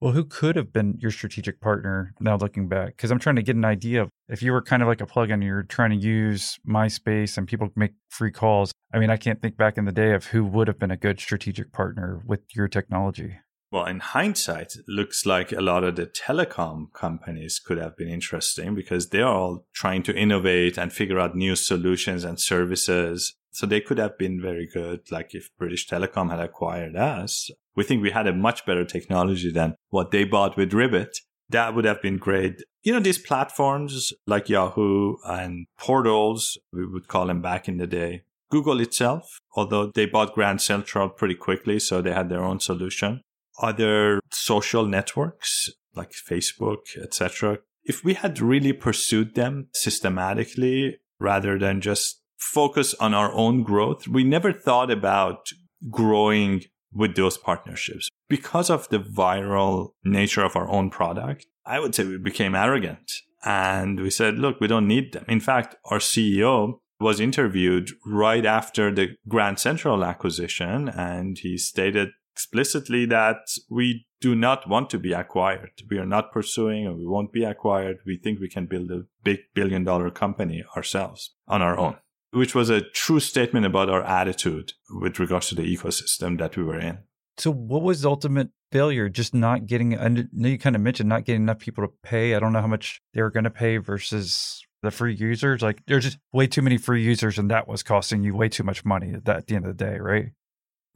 [0.00, 2.88] Well, who could have been your strategic partner now looking back?
[2.88, 5.06] Because I'm trying to get an idea of if you were kind of like a
[5.06, 8.72] plugin, you're trying to use MySpace and people make free calls.
[8.92, 10.98] I mean, I can't think back in the day of who would have been a
[10.98, 13.38] good strategic partner with your technology.
[13.72, 18.08] Well, in hindsight, it looks like a lot of the telecom companies could have been
[18.08, 23.34] interesting because they're all trying to innovate and figure out new solutions and services.
[23.56, 25.10] So they could have been very good.
[25.10, 29.50] Like if British Telecom had acquired us, we think we had a much better technology
[29.50, 31.20] than what they bought with Ribbit.
[31.48, 32.62] That would have been great.
[32.82, 37.86] You know, these platforms like Yahoo and portals, we would call them back in the
[37.86, 38.24] day.
[38.50, 43.22] Google itself, although they bought Grand Central pretty quickly, so they had their own solution.
[43.62, 47.60] Other social networks like Facebook, etc.
[47.84, 54.06] If we had really pursued them systematically rather than just focus on our own growth,
[54.08, 55.48] we never thought about
[55.90, 56.62] growing
[56.92, 58.08] with those partnerships.
[58.28, 63.12] Because of the viral nature of our own product, I would say we became arrogant
[63.44, 65.24] and we said, look, we don't need them.
[65.28, 72.08] In fact, our CEO was interviewed right after the Grand Central acquisition and he stated
[72.32, 73.36] explicitly that
[73.70, 75.70] we do not want to be acquired.
[75.90, 77.98] We are not pursuing and we won't be acquired.
[78.06, 81.96] We think we can build a big billion dollar company ourselves on our own
[82.32, 86.64] which was a true statement about our attitude with regards to the ecosystem that we
[86.64, 86.98] were in.
[87.38, 89.08] So, what was the ultimate failure?
[89.08, 92.34] Just not getting, I know you kind of mentioned not getting enough people to pay.
[92.34, 95.62] I don't know how much they were going to pay versus the free users.
[95.62, 98.62] Like, there's just way too many free users, and that was costing you way too
[98.62, 100.30] much money at, that, at the end of the day, right?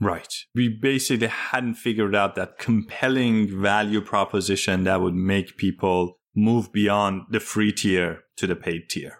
[0.01, 0.35] Right.
[0.55, 7.23] We basically hadn't figured out that compelling value proposition that would make people move beyond
[7.31, 9.20] the free tier to the paid tier.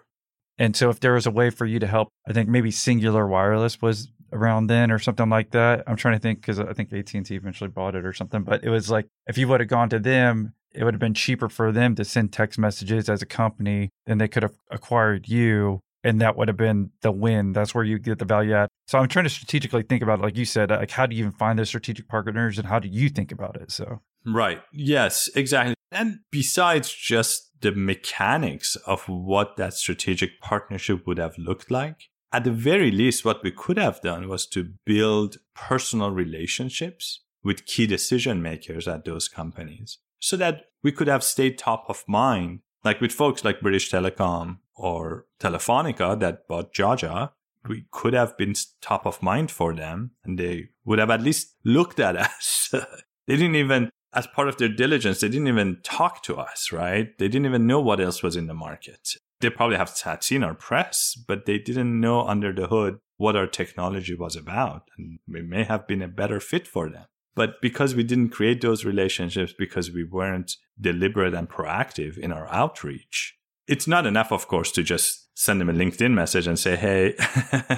[0.61, 3.27] And so if there was a way for you to help, I think maybe Cingular
[3.27, 5.83] Wireless was around then or something like that.
[5.87, 8.43] I'm trying to think because I think AT&T eventually bought it or something.
[8.43, 11.15] But it was like if you would have gone to them, it would have been
[11.15, 15.27] cheaper for them to send text messages as a company than they could have acquired
[15.27, 15.79] you.
[16.03, 17.53] And that would have been the win.
[17.53, 18.69] That's where you get the value at.
[18.87, 20.21] So I'm trying to strategically think about it.
[20.21, 22.87] Like you said, like how do you even find those strategic partners and how do
[22.87, 23.71] you think about it?
[23.71, 24.61] So Right.
[24.71, 25.75] Yes, exactly.
[25.91, 32.09] And besides just the mechanics of what that strategic partnership would have looked like.
[32.33, 37.65] At the very least, what we could have done was to build personal relationships with
[37.65, 42.59] key decision makers at those companies so that we could have stayed top of mind,
[42.83, 47.31] like with folks like British Telecom or Telefonica that bought Jajah.
[47.67, 51.55] We could have been top of mind for them and they would have at least
[51.63, 52.69] looked at us.
[52.71, 57.17] they didn't even as part of their diligence, they didn't even talk to us, right?
[57.17, 59.15] They didn't even know what else was in the market.
[59.39, 59.89] They probably have
[60.21, 64.89] seen our press, but they didn't know under the hood what our technology was about.
[64.97, 67.05] And we may have been a better fit for them.
[67.33, 72.47] But because we didn't create those relationships, because we weren't deliberate and proactive in our
[72.49, 73.37] outreach,
[73.67, 77.15] it's not enough, of course, to just send them a LinkedIn message and say, Hey,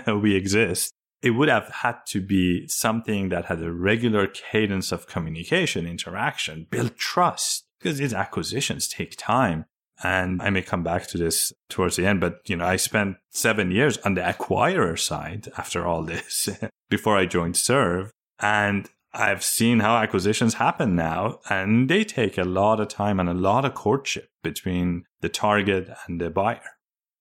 [0.12, 0.92] we exist
[1.24, 6.68] it would have had to be something that had a regular cadence of communication, interaction,
[6.70, 9.66] build trust, because these acquisitions take time.
[10.04, 13.18] And I may come back to this towards the end, but you know, I spent
[13.30, 16.50] seven years on the acquirer side after all this
[16.90, 18.12] before I joined Serve.
[18.40, 23.30] And I've seen how acquisitions happen now, and they take a lot of time and
[23.30, 26.62] a lot of courtship between the target and the buyer.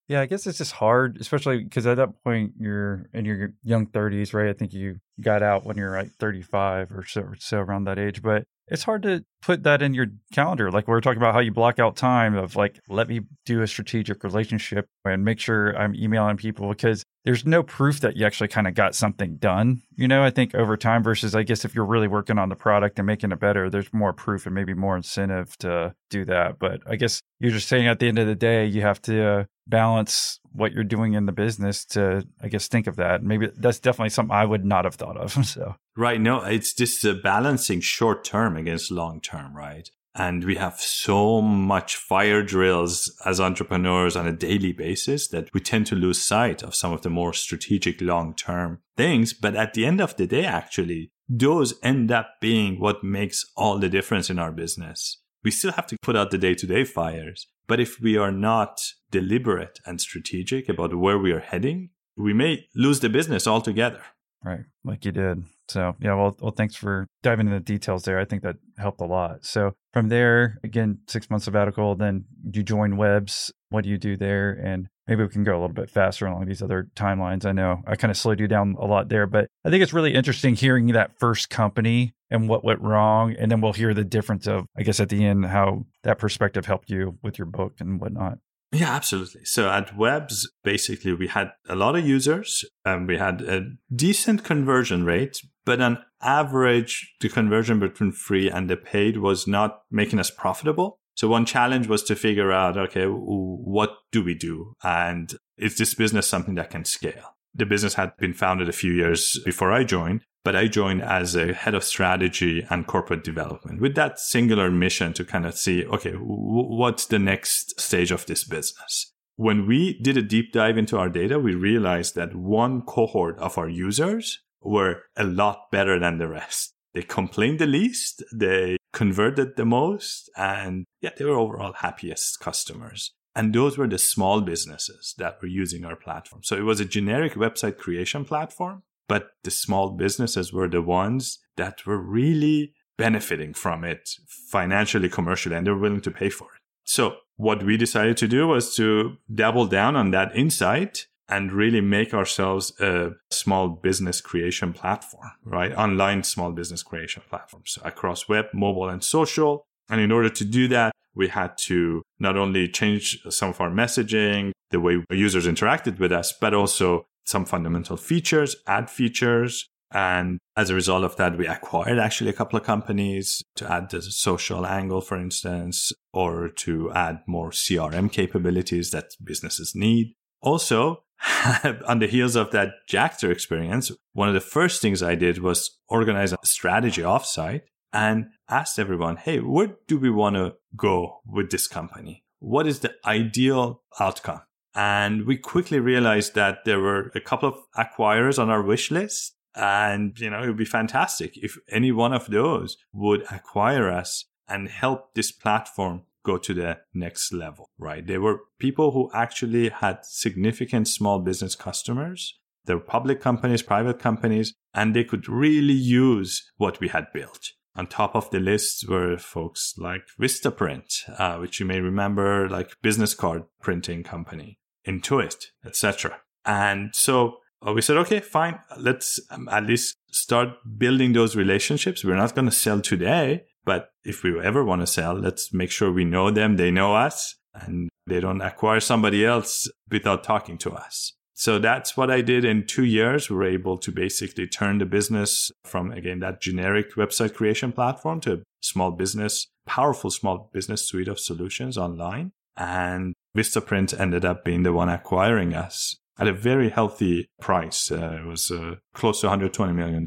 [0.08, 3.86] Yeah, I guess it's just hard, especially because at that point you're in your young
[3.86, 4.48] 30s, right?
[4.48, 7.98] I think you got out when you're like 35 or so, or so around that
[7.98, 8.20] age.
[8.20, 10.70] But it's hard to put that in your calendar.
[10.70, 13.62] Like we are talking about how you block out time of like, let me do
[13.62, 18.24] a strategic relationship and make sure I'm emailing people because there's no proof that you
[18.24, 19.82] actually kind of got something done.
[19.96, 22.56] You know, I think over time versus I guess if you're really working on the
[22.56, 26.58] product and making it better, there's more proof and maybe more incentive to do that.
[26.58, 29.24] But I guess you're just saying at the end of the day, you have to
[29.24, 33.22] uh, balance what you're doing in the business to, I guess, think of that.
[33.22, 35.32] Maybe that's definitely something I would not have thought of.
[35.52, 36.20] So, right.
[36.20, 39.88] No, it's just balancing short term against long term, right?
[40.14, 45.60] And we have so much fire drills as entrepreneurs on a daily basis that we
[45.60, 49.32] tend to lose sight of some of the more strategic long term things.
[49.32, 53.78] But at the end of the day, actually, those end up being what makes all
[53.78, 55.18] the difference in our business.
[55.44, 57.46] We still have to put out the day to day fires.
[57.66, 58.78] But if we are not
[59.10, 64.02] deliberate and strategic about where we are heading, we may lose the business altogether.
[64.44, 64.64] Right.
[64.84, 65.44] Like you did.
[65.68, 68.18] So, yeah, well, well, thanks for diving into the details there.
[68.18, 69.44] I think that helped a lot.
[69.44, 73.52] So, from there, again, six months sabbatical, then you join Webs.
[73.70, 74.52] What do you do there?
[74.52, 77.46] And maybe we can go a little bit faster along these other timelines.
[77.46, 79.92] I know I kind of slowed you down a lot there, but I think it's
[79.92, 83.36] really interesting hearing that first company and what went wrong.
[83.38, 86.66] And then we'll hear the difference of, I guess, at the end, how that perspective
[86.66, 88.38] helped you with your book and whatnot.
[88.72, 89.44] Yeah, absolutely.
[89.44, 94.44] So at Webs, basically, we had a lot of users and we had a decent
[94.44, 100.18] conversion rate, but on average, the conversion between free and the paid was not making
[100.18, 100.98] us profitable.
[101.14, 104.74] So one challenge was to figure out, okay, what do we do?
[104.82, 107.36] And is this business something that can scale?
[107.54, 111.34] The business had been founded a few years before I joined but I joined as
[111.34, 115.84] a head of strategy and corporate development with that singular mission to kind of see,
[115.84, 119.12] okay, w- what's the next stage of this business?
[119.36, 123.56] When we did a deep dive into our data, we realized that one cohort of
[123.56, 126.74] our users were a lot better than the rest.
[126.94, 133.12] They complained the least, they converted the most, and yeah, they were overall happiest customers.
[133.34, 136.42] And those were the small businesses that were using our platform.
[136.42, 138.82] So it was a generic website creation platform
[139.12, 145.54] but the small businesses were the ones that were really benefiting from it financially, commercially,
[145.54, 146.60] and they were willing to pay for it.
[146.84, 151.82] So what we decided to do was to double down on that insight and really
[151.82, 155.74] make ourselves a small business creation platform, right?
[155.74, 159.66] Online small business creation platforms across web, mobile, and social.
[159.90, 163.70] And in order to do that, we had to not only change some of our
[163.70, 169.68] messaging, the way users interacted with us, but also some fundamental features, add features.
[169.94, 173.90] And as a result of that, we acquired actually a couple of companies to add
[173.90, 180.14] the social angle, for instance, or to add more CRM capabilities that businesses need.
[180.40, 181.04] Also,
[181.86, 185.78] on the heels of that Jaxtr experience, one of the first things I did was
[185.88, 187.62] organize a strategy offsite
[187.92, 192.24] and asked everyone, Hey, where do we want to go with this company?
[192.38, 194.40] What is the ideal outcome?
[194.74, 199.34] And we quickly realized that there were a couple of acquirers on our wish list.
[199.54, 204.24] And, you know, it would be fantastic if any one of those would acquire us
[204.48, 208.06] and help this platform go to the next level, right?
[208.06, 212.38] They were people who actually had significant small business customers.
[212.64, 217.50] They were public companies, private companies, and they could really use what we had built.
[217.74, 220.86] On top of the list were folks like Vistaprint,
[221.18, 224.58] uh, which you may remember, like business card printing company.
[224.86, 226.20] Intuit, etc.
[226.44, 232.04] And so uh, we said, okay, fine, let's um, at least start building those relationships.
[232.04, 235.70] We're not going to sell today, but if we ever want to sell, let's make
[235.70, 240.58] sure we know them, they know us, and they don't acquire somebody else without talking
[240.58, 241.12] to us.
[241.34, 243.30] So that's what I did in two years.
[243.30, 248.20] We were able to basically turn the business from, again, that generic website creation platform
[248.20, 252.32] to a small business, powerful small business suite of solutions online.
[252.56, 257.90] And Vistaprint ended up being the one acquiring us at a very healthy price.
[257.90, 260.06] Uh, it was uh, close to $120 million.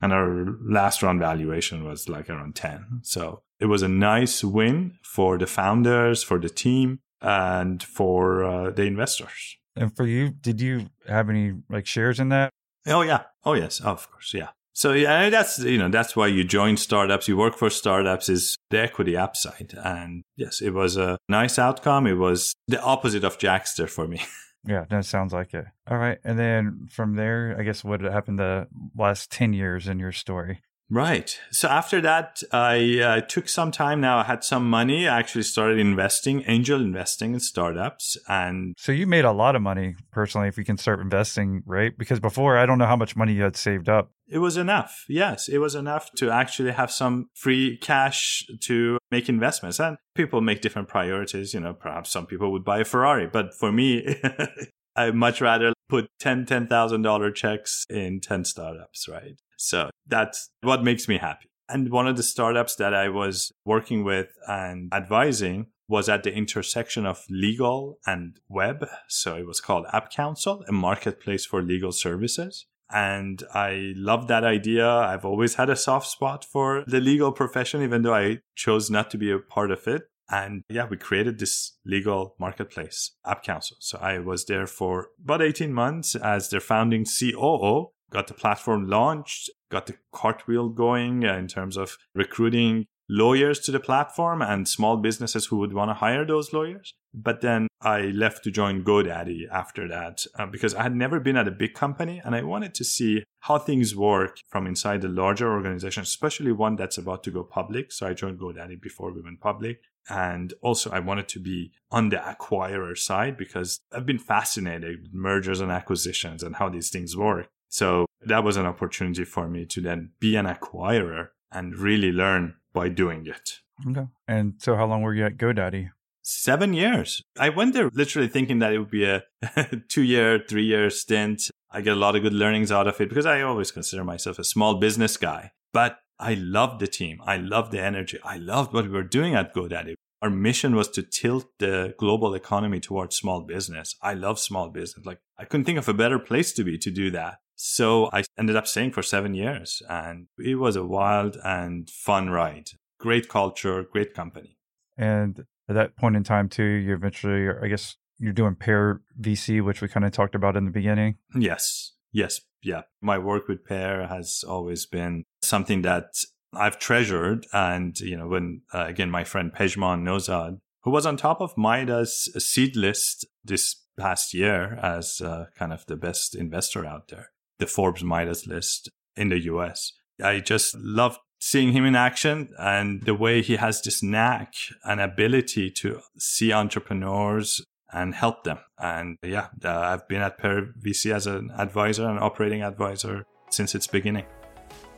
[0.00, 3.00] And our last round valuation was like around 10.
[3.02, 8.70] So it was a nice win for the founders, for the team, and for uh,
[8.70, 9.56] the investors.
[9.74, 12.50] And for you, did you have any like shares in that?
[12.86, 13.24] Oh yeah.
[13.44, 13.80] Oh yes.
[13.80, 14.32] Of course.
[14.34, 14.50] Yeah.
[14.76, 17.28] So yeah, that's you know that's why you join startups.
[17.28, 22.06] You work for startups is the equity upside, and yes, it was a nice outcome.
[22.06, 24.20] It was the opposite of Jaxtr for me.
[24.66, 25.64] yeah, that sounds like it.
[25.90, 29.98] All right, and then from there, I guess what happened the last ten years in
[29.98, 30.60] your story?
[30.88, 31.36] Right.
[31.50, 34.18] So after that, I uh, took some time now.
[34.18, 35.08] I had some money.
[35.08, 38.16] I actually started investing, angel investing in startups.
[38.28, 41.96] And So you made a lot of money personally if you can start investing, right?
[41.96, 44.12] Because before, I don't know how much money you had saved up.
[44.28, 45.04] it was enough.
[45.08, 49.80] Yes, it was enough to actually have some free cash to make investments.
[49.80, 51.52] And people make different priorities.
[51.52, 54.20] You know, perhaps some people would buy a Ferrari, but for me,
[54.96, 59.36] I'd much rather put 10 $10,000 checks in 10 startups, right?
[59.56, 61.48] So that's what makes me happy.
[61.68, 66.32] And one of the startups that I was working with and advising was at the
[66.32, 68.86] intersection of legal and web.
[69.08, 72.66] So it was called UpCounsel, a marketplace for legal services.
[72.90, 74.88] And I love that idea.
[74.88, 79.10] I've always had a soft spot for the legal profession, even though I chose not
[79.10, 80.08] to be a part of it.
[80.28, 83.74] And yeah, we created this legal marketplace, UpCounsel.
[83.80, 88.88] So I was there for about 18 months as their founding COO, got the platform
[88.88, 94.68] launched, got the cartwheel going uh, in terms of recruiting lawyers to the platform and
[94.68, 96.94] small businesses who would want to hire those lawyers.
[97.14, 101.36] But then I left to join GoDaddy after that uh, because I had never been
[101.36, 105.08] at a big company and I wanted to see how things work from inside a
[105.08, 107.92] larger organization, especially one that's about to go public.
[107.92, 109.80] So I joined GoDaddy before we went public.
[110.08, 115.14] And also I wanted to be on the acquirer side because I've been fascinated with
[115.14, 117.48] mergers and acquisitions and how these things work.
[117.68, 122.54] So that was an opportunity for me to then be an acquirer and really learn
[122.72, 123.60] by doing it.
[123.88, 124.06] Okay.
[124.26, 125.90] And so how long were you at GoDaddy?
[126.22, 127.22] Seven years.
[127.38, 129.22] I went there literally thinking that it would be a
[129.88, 131.42] two year, three year stint.
[131.70, 134.38] I get a lot of good learnings out of it because I always consider myself
[134.38, 135.52] a small business guy.
[135.72, 137.20] But I loved the team.
[137.24, 138.18] I loved the energy.
[138.24, 139.94] I loved what we were doing at GoDaddy.
[140.22, 143.94] Our mission was to tilt the global economy towards small business.
[144.02, 145.04] I love small business.
[145.04, 147.36] Like I couldn't think of a better place to be to do that.
[147.56, 152.30] So I ended up staying for seven years and it was a wild and fun
[152.30, 152.68] ride.
[153.00, 154.58] Great culture, great company.
[154.96, 159.62] And at that point in time, too, you eventually, I guess, you're doing Pear VC,
[159.62, 161.16] which we kind of talked about in the beginning.
[161.34, 161.92] Yes.
[162.12, 162.40] Yes.
[162.62, 162.82] Yeah.
[163.00, 166.10] My work with Pear has always been something that
[166.54, 167.46] I've treasured.
[167.52, 171.56] And, you know, when, uh, again, my friend Pejman Nozad, who was on top of
[171.56, 177.30] Midas seed list this past year as uh, kind of the best investor out there,
[177.58, 179.92] the Forbes Midas list in the US.
[180.22, 184.54] I just love seeing him in action and the way he has this knack
[184.84, 188.58] and ability to see entrepreneurs and help them.
[188.78, 193.74] And yeah, uh, I've been at Pear VC as an advisor and operating advisor since
[193.74, 194.24] its beginning.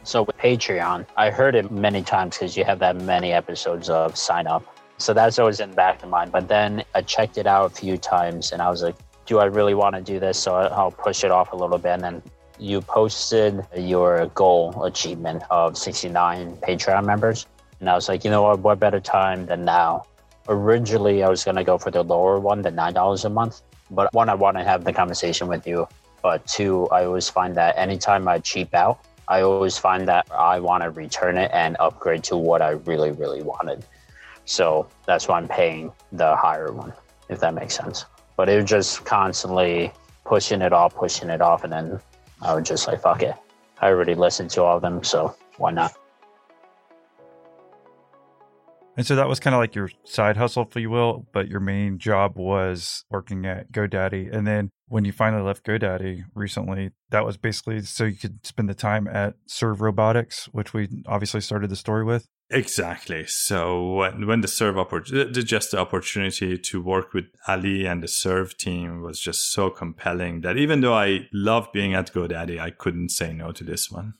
[0.05, 4.17] So with Patreon, I heard it many times because you have that many episodes of
[4.17, 4.65] sign up.
[4.97, 6.33] So that's always in the back of mind.
[6.33, 8.97] But then I checked it out a few times and I was like,
[9.27, 10.39] do I really want to do this?
[10.39, 11.91] So I'll push it off a little bit.
[11.91, 12.23] And then
[12.59, 17.47] you posted your goal achievement of 69 Patreon members.
[17.81, 20.05] And I was like, you know what, what better time than now?
[20.49, 23.63] Originally, I was going to go for the lower one, the $9 a month.
[23.91, 25.87] But one, I want to have the conversation with you.
[26.23, 30.59] But two, I always find that anytime I cheap out, I always find that I
[30.59, 33.85] want to return it and upgrade to what I really, really wanted.
[34.47, 36.93] So that's why I'm paying the higher one,
[37.29, 38.07] if that makes sense.
[38.37, 39.93] But it was just constantly
[40.25, 41.65] pushing it off, pushing it off.
[41.65, 42.01] And then
[42.41, 43.35] I would just like, fuck it.
[43.81, 45.05] I already listened to all of them.
[45.05, 45.93] So why not?
[48.97, 51.61] And so that was kind of like your side hustle, if you will, but your
[51.61, 54.35] main job was working at GoDaddy.
[54.35, 58.69] And then when you finally left GoDaddy recently, that was basically so you could spend
[58.69, 62.27] the time at Serve Robotics, which we obviously started the story with.
[62.51, 63.27] Exactly.
[63.27, 68.09] So when, when the serve opportunity, just the opportunity to work with Ali and the
[68.09, 72.71] serve team was just so compelling that even though I loved being at GoDaddy, I
[72.71, 74.15] couldn't say no to this one.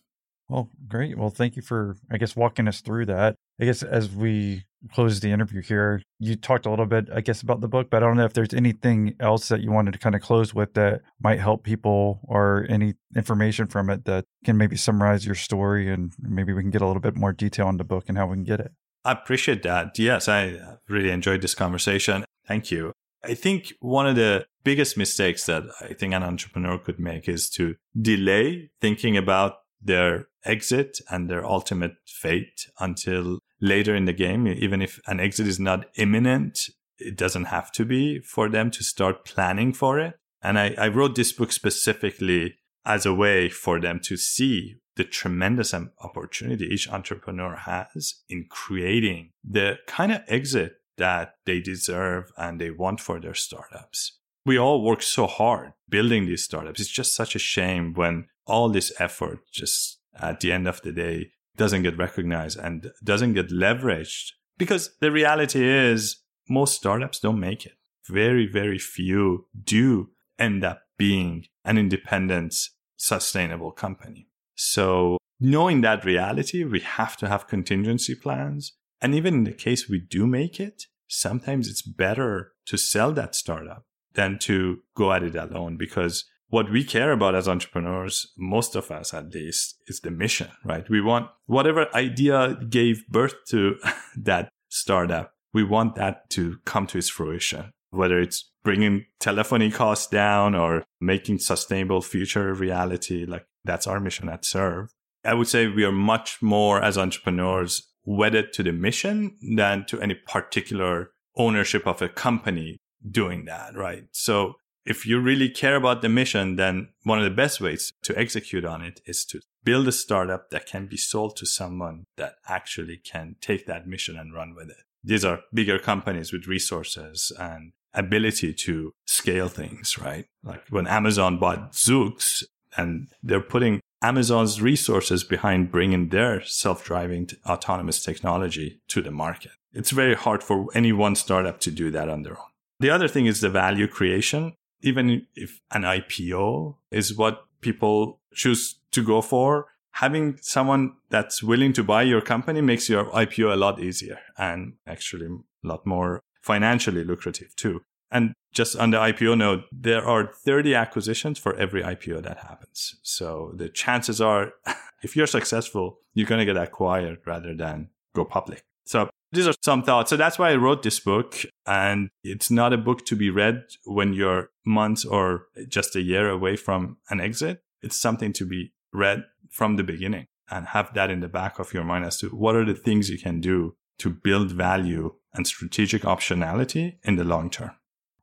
[0.49, 1.17] Well, great.
[1.17, 3.37] Well, thank you for, I guess, walking us through that.
[3.61, 7.43] I guess as we close the interview here, you talked a little bit, I guess,
[7.43, 9.99] about the book, but I don't know if there's anything else that you wanted to
[9.99, 14.57] kind of close with that might help people or any information from it that can
[14.57, 17.77] maybe summarize your story and maybe we can get a little bit more detail on
[17.77, 18.73] the book and how we can get it.
[19.05, 19.99] I appreciate that.
[19.99, 22.25] Yes, I uh, really enjoyed this conversation.
[22.47, 22.93] Thank you.
[23.25, 27.51] I think one of the biggest mistakes that I think an entrepreneur could make is
[27.51, 34.47] to delay thinking about their exit and their ultimate fate until later in the game.
[34.47, 36.59] Even if an exit is not imminent,
[36.99, 40.15] it doesn't have to be for them to start planning for it.
[40.43, 45.05] And I, I wrote this book specifically as a way for them to see the
[45.05, 52.61] tremendous opportunity each entrepreneur has in creating the kind of exit that they deserve and
[52.61, 54.19] they want for their startups.
[54.45, 56.81] We all work so hard building these startups.
[56.81, 60.93] It's just such a shame when all this effort just at the end of the
[60.93, 67.41] day doesn't get recognized and doesn't get leveraged because the reality is most startups don't
[67.41, 67.75] make it.
[68.09, 72.55] Very, very few do end up being an independent,
[72.97, 74.29] sustainable company.
[74.55, 78.73] So knowing that reality, we have to have contingency plans.
[79.01, 83.35] And even in the case we do make it, sometimes it's better to sell that
[83.35, 83.85] startup
[84.15, 88.91] than to go at it alone because what we care about as entrepreneurs, most of
[88.91, 90.89] us at least, is the mission, right?
[90.89, 93.77] We want whatever idea gave birth to
[94.17, 100.07] that startup, we want that to come to its fruition, whether it's bringing telephony costs
[100.07, 103.25] down or making sustainable future reality.
[103.25, 104.91] Like that's our mission at Serve.
[105.25, 110.01] I would say we are much more as entrepreneurs wedded to the mission than to
[110.01, 112.79] any particular ownership of a company
[113.11, 114.05] doing that, right?
[114.13, 118.19] So if you really care about the mission, then one of the best ways to
[118.19, 122.37] execute on it is to build a startup that can be sold to someone that
[122.49, 124.79] actually can take that mission and run with it.
[125.05, 130.27] These are bigger companies with resources and ability to scale things, right?
[130.43, 132.45] Like when Amazon bought Zoox
[132.77, 139.53] and they're putting Amazon's resources behind bringing their self-driving autonomous technology to the market.
[139.73, 142.47] It's very hard for any one startup to do that on their own.
[142.81, 144.55] The other thing is the value creation.
[144.83, 151.73] Even if an IPO is what people choose to go for, having someone that's willing
[151.73, 156.21] to buy your company makes your IPO a lot easier and actually a lot more
[156.41, 157.83] financially lucrative too.
[158.11, 162.97] And just on the IPO note, there are 30 acquisitions for every IPO that happens.
[163.03, 164.53] So the chances are,
[165.03, 168.65] if you're successful, you're going to get acquired rather than go public.
[168.85, 170.11] So these are some thoughts.
[170.11, 171.45] So that's why I wrote this book.
[171.67, 176.29] And it's not a book to be read when you're months or just a year
[176.29, 177.63] away from an exit.
[177.83, 181.75] It's something to be read from the beginning and have that in the back of
[181.75, 185.47] your mind as to what are the things you can do to build value and
[185.47, 187.73] strategic optionality in the long term.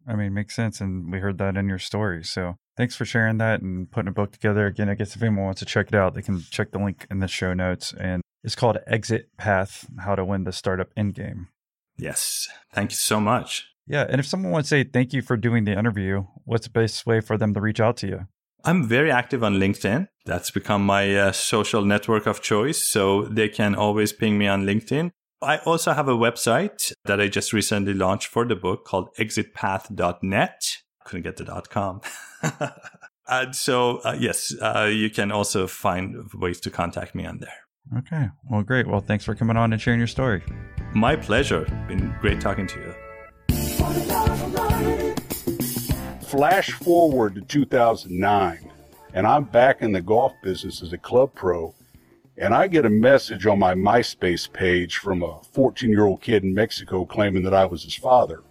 [0.08, 0.82] I mean, makes sense.
[0.82, 2.24] And we heard that in your story.
[2.24, 4.68] So thanks for sharing that and putting a book together.
[4.68, 7.08] Again, I guess if anyone wants to check it out, they can check the link
[7.10, 7.94] in the show notes.
[8.00, 11.48] And it's called Exit Path How to Win the Startup Endgame.
[11.98, 12.48] Yes.
[12.72, 13.66] Thank you so much.
[13.88, 14.06] Yeah.
[14.08, 17.06] And if someone wants to say thank you for doing the interview, what's the best
[17.06, 18.28] way for them to reach out to you?
[18.64, 20.08] I'm very active on LinkedIn.
[20.26, 22.88] That's become my uh, social network of choice.
[22.88, 25.12] So they can always ping me on LinkedIn.
[25.42, 30.78] I also have a website that I just recently launched for the book called exitpath.net.
[31.04, 32.02] Couldn't get the .com.
[33.28, 37.65] and so, uh, yes, uh, you can also find ways to contact me on there.
[37.98, 38.30] Okay.
[38.50, 38.88] Well, great.
[38.88, 40.44] Well, thanks for coming on and sharing your story.
[40.94, 41.66] My pleasure.
[41.88, 42.94] Been great talking to you.
[46.22, 48.72] Flash forward to 2009,
[49.14, 51.74] and I'm back in the golf business as a club pro
[52.38, 56.44] and I get a message on my MySpace page from a 14 year old kid
[56.44, 58.44] in Mexico claiming that I was his father.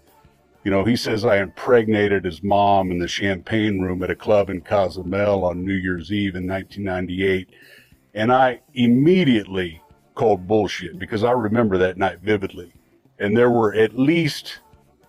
[0.64, 4.48] You know, he says I impregnated his mom in the champagne room at a club
[4.48, 7.50] in Cozumel on New Year's Eve in 1998.
[8.14, 9.82] And I immediately
[10.14, 12.72] called bullshit because I remember that night vividly.
[13.18, 14.60] And there were at least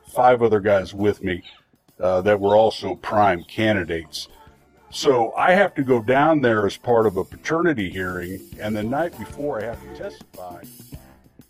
[0.08, 1.44] five other guys with me
[2.00, 4.28] uh, that were also prime candidates.
[4.90, 8.84] So I have to go down there as part of a paternity hearing, and the
[8.84, 10.64] night before I have to testify.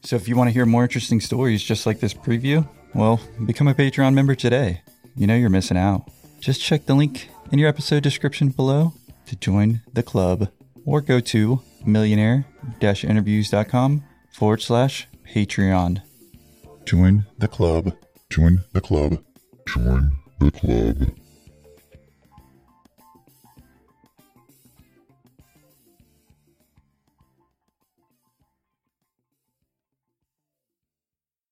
[0.01, 3.67] So if you want to hear more interesting stories just like this preview, well, become
[3.67, 4.81] a Patreon member today.
[5.15, 6.09] You know you're missing out.
[6.39, 8.93] Just check the link in your episode description below
[9.27, 10.49] to join the club
[10.85, 12.45] or go to millionaire
[13.03, 16.01] interviews.com forward slash Patreon.
[16.85, 17.93] Join the club.
[18.29, 19.23] Join the club.
[19.67, 21.24] Join the club.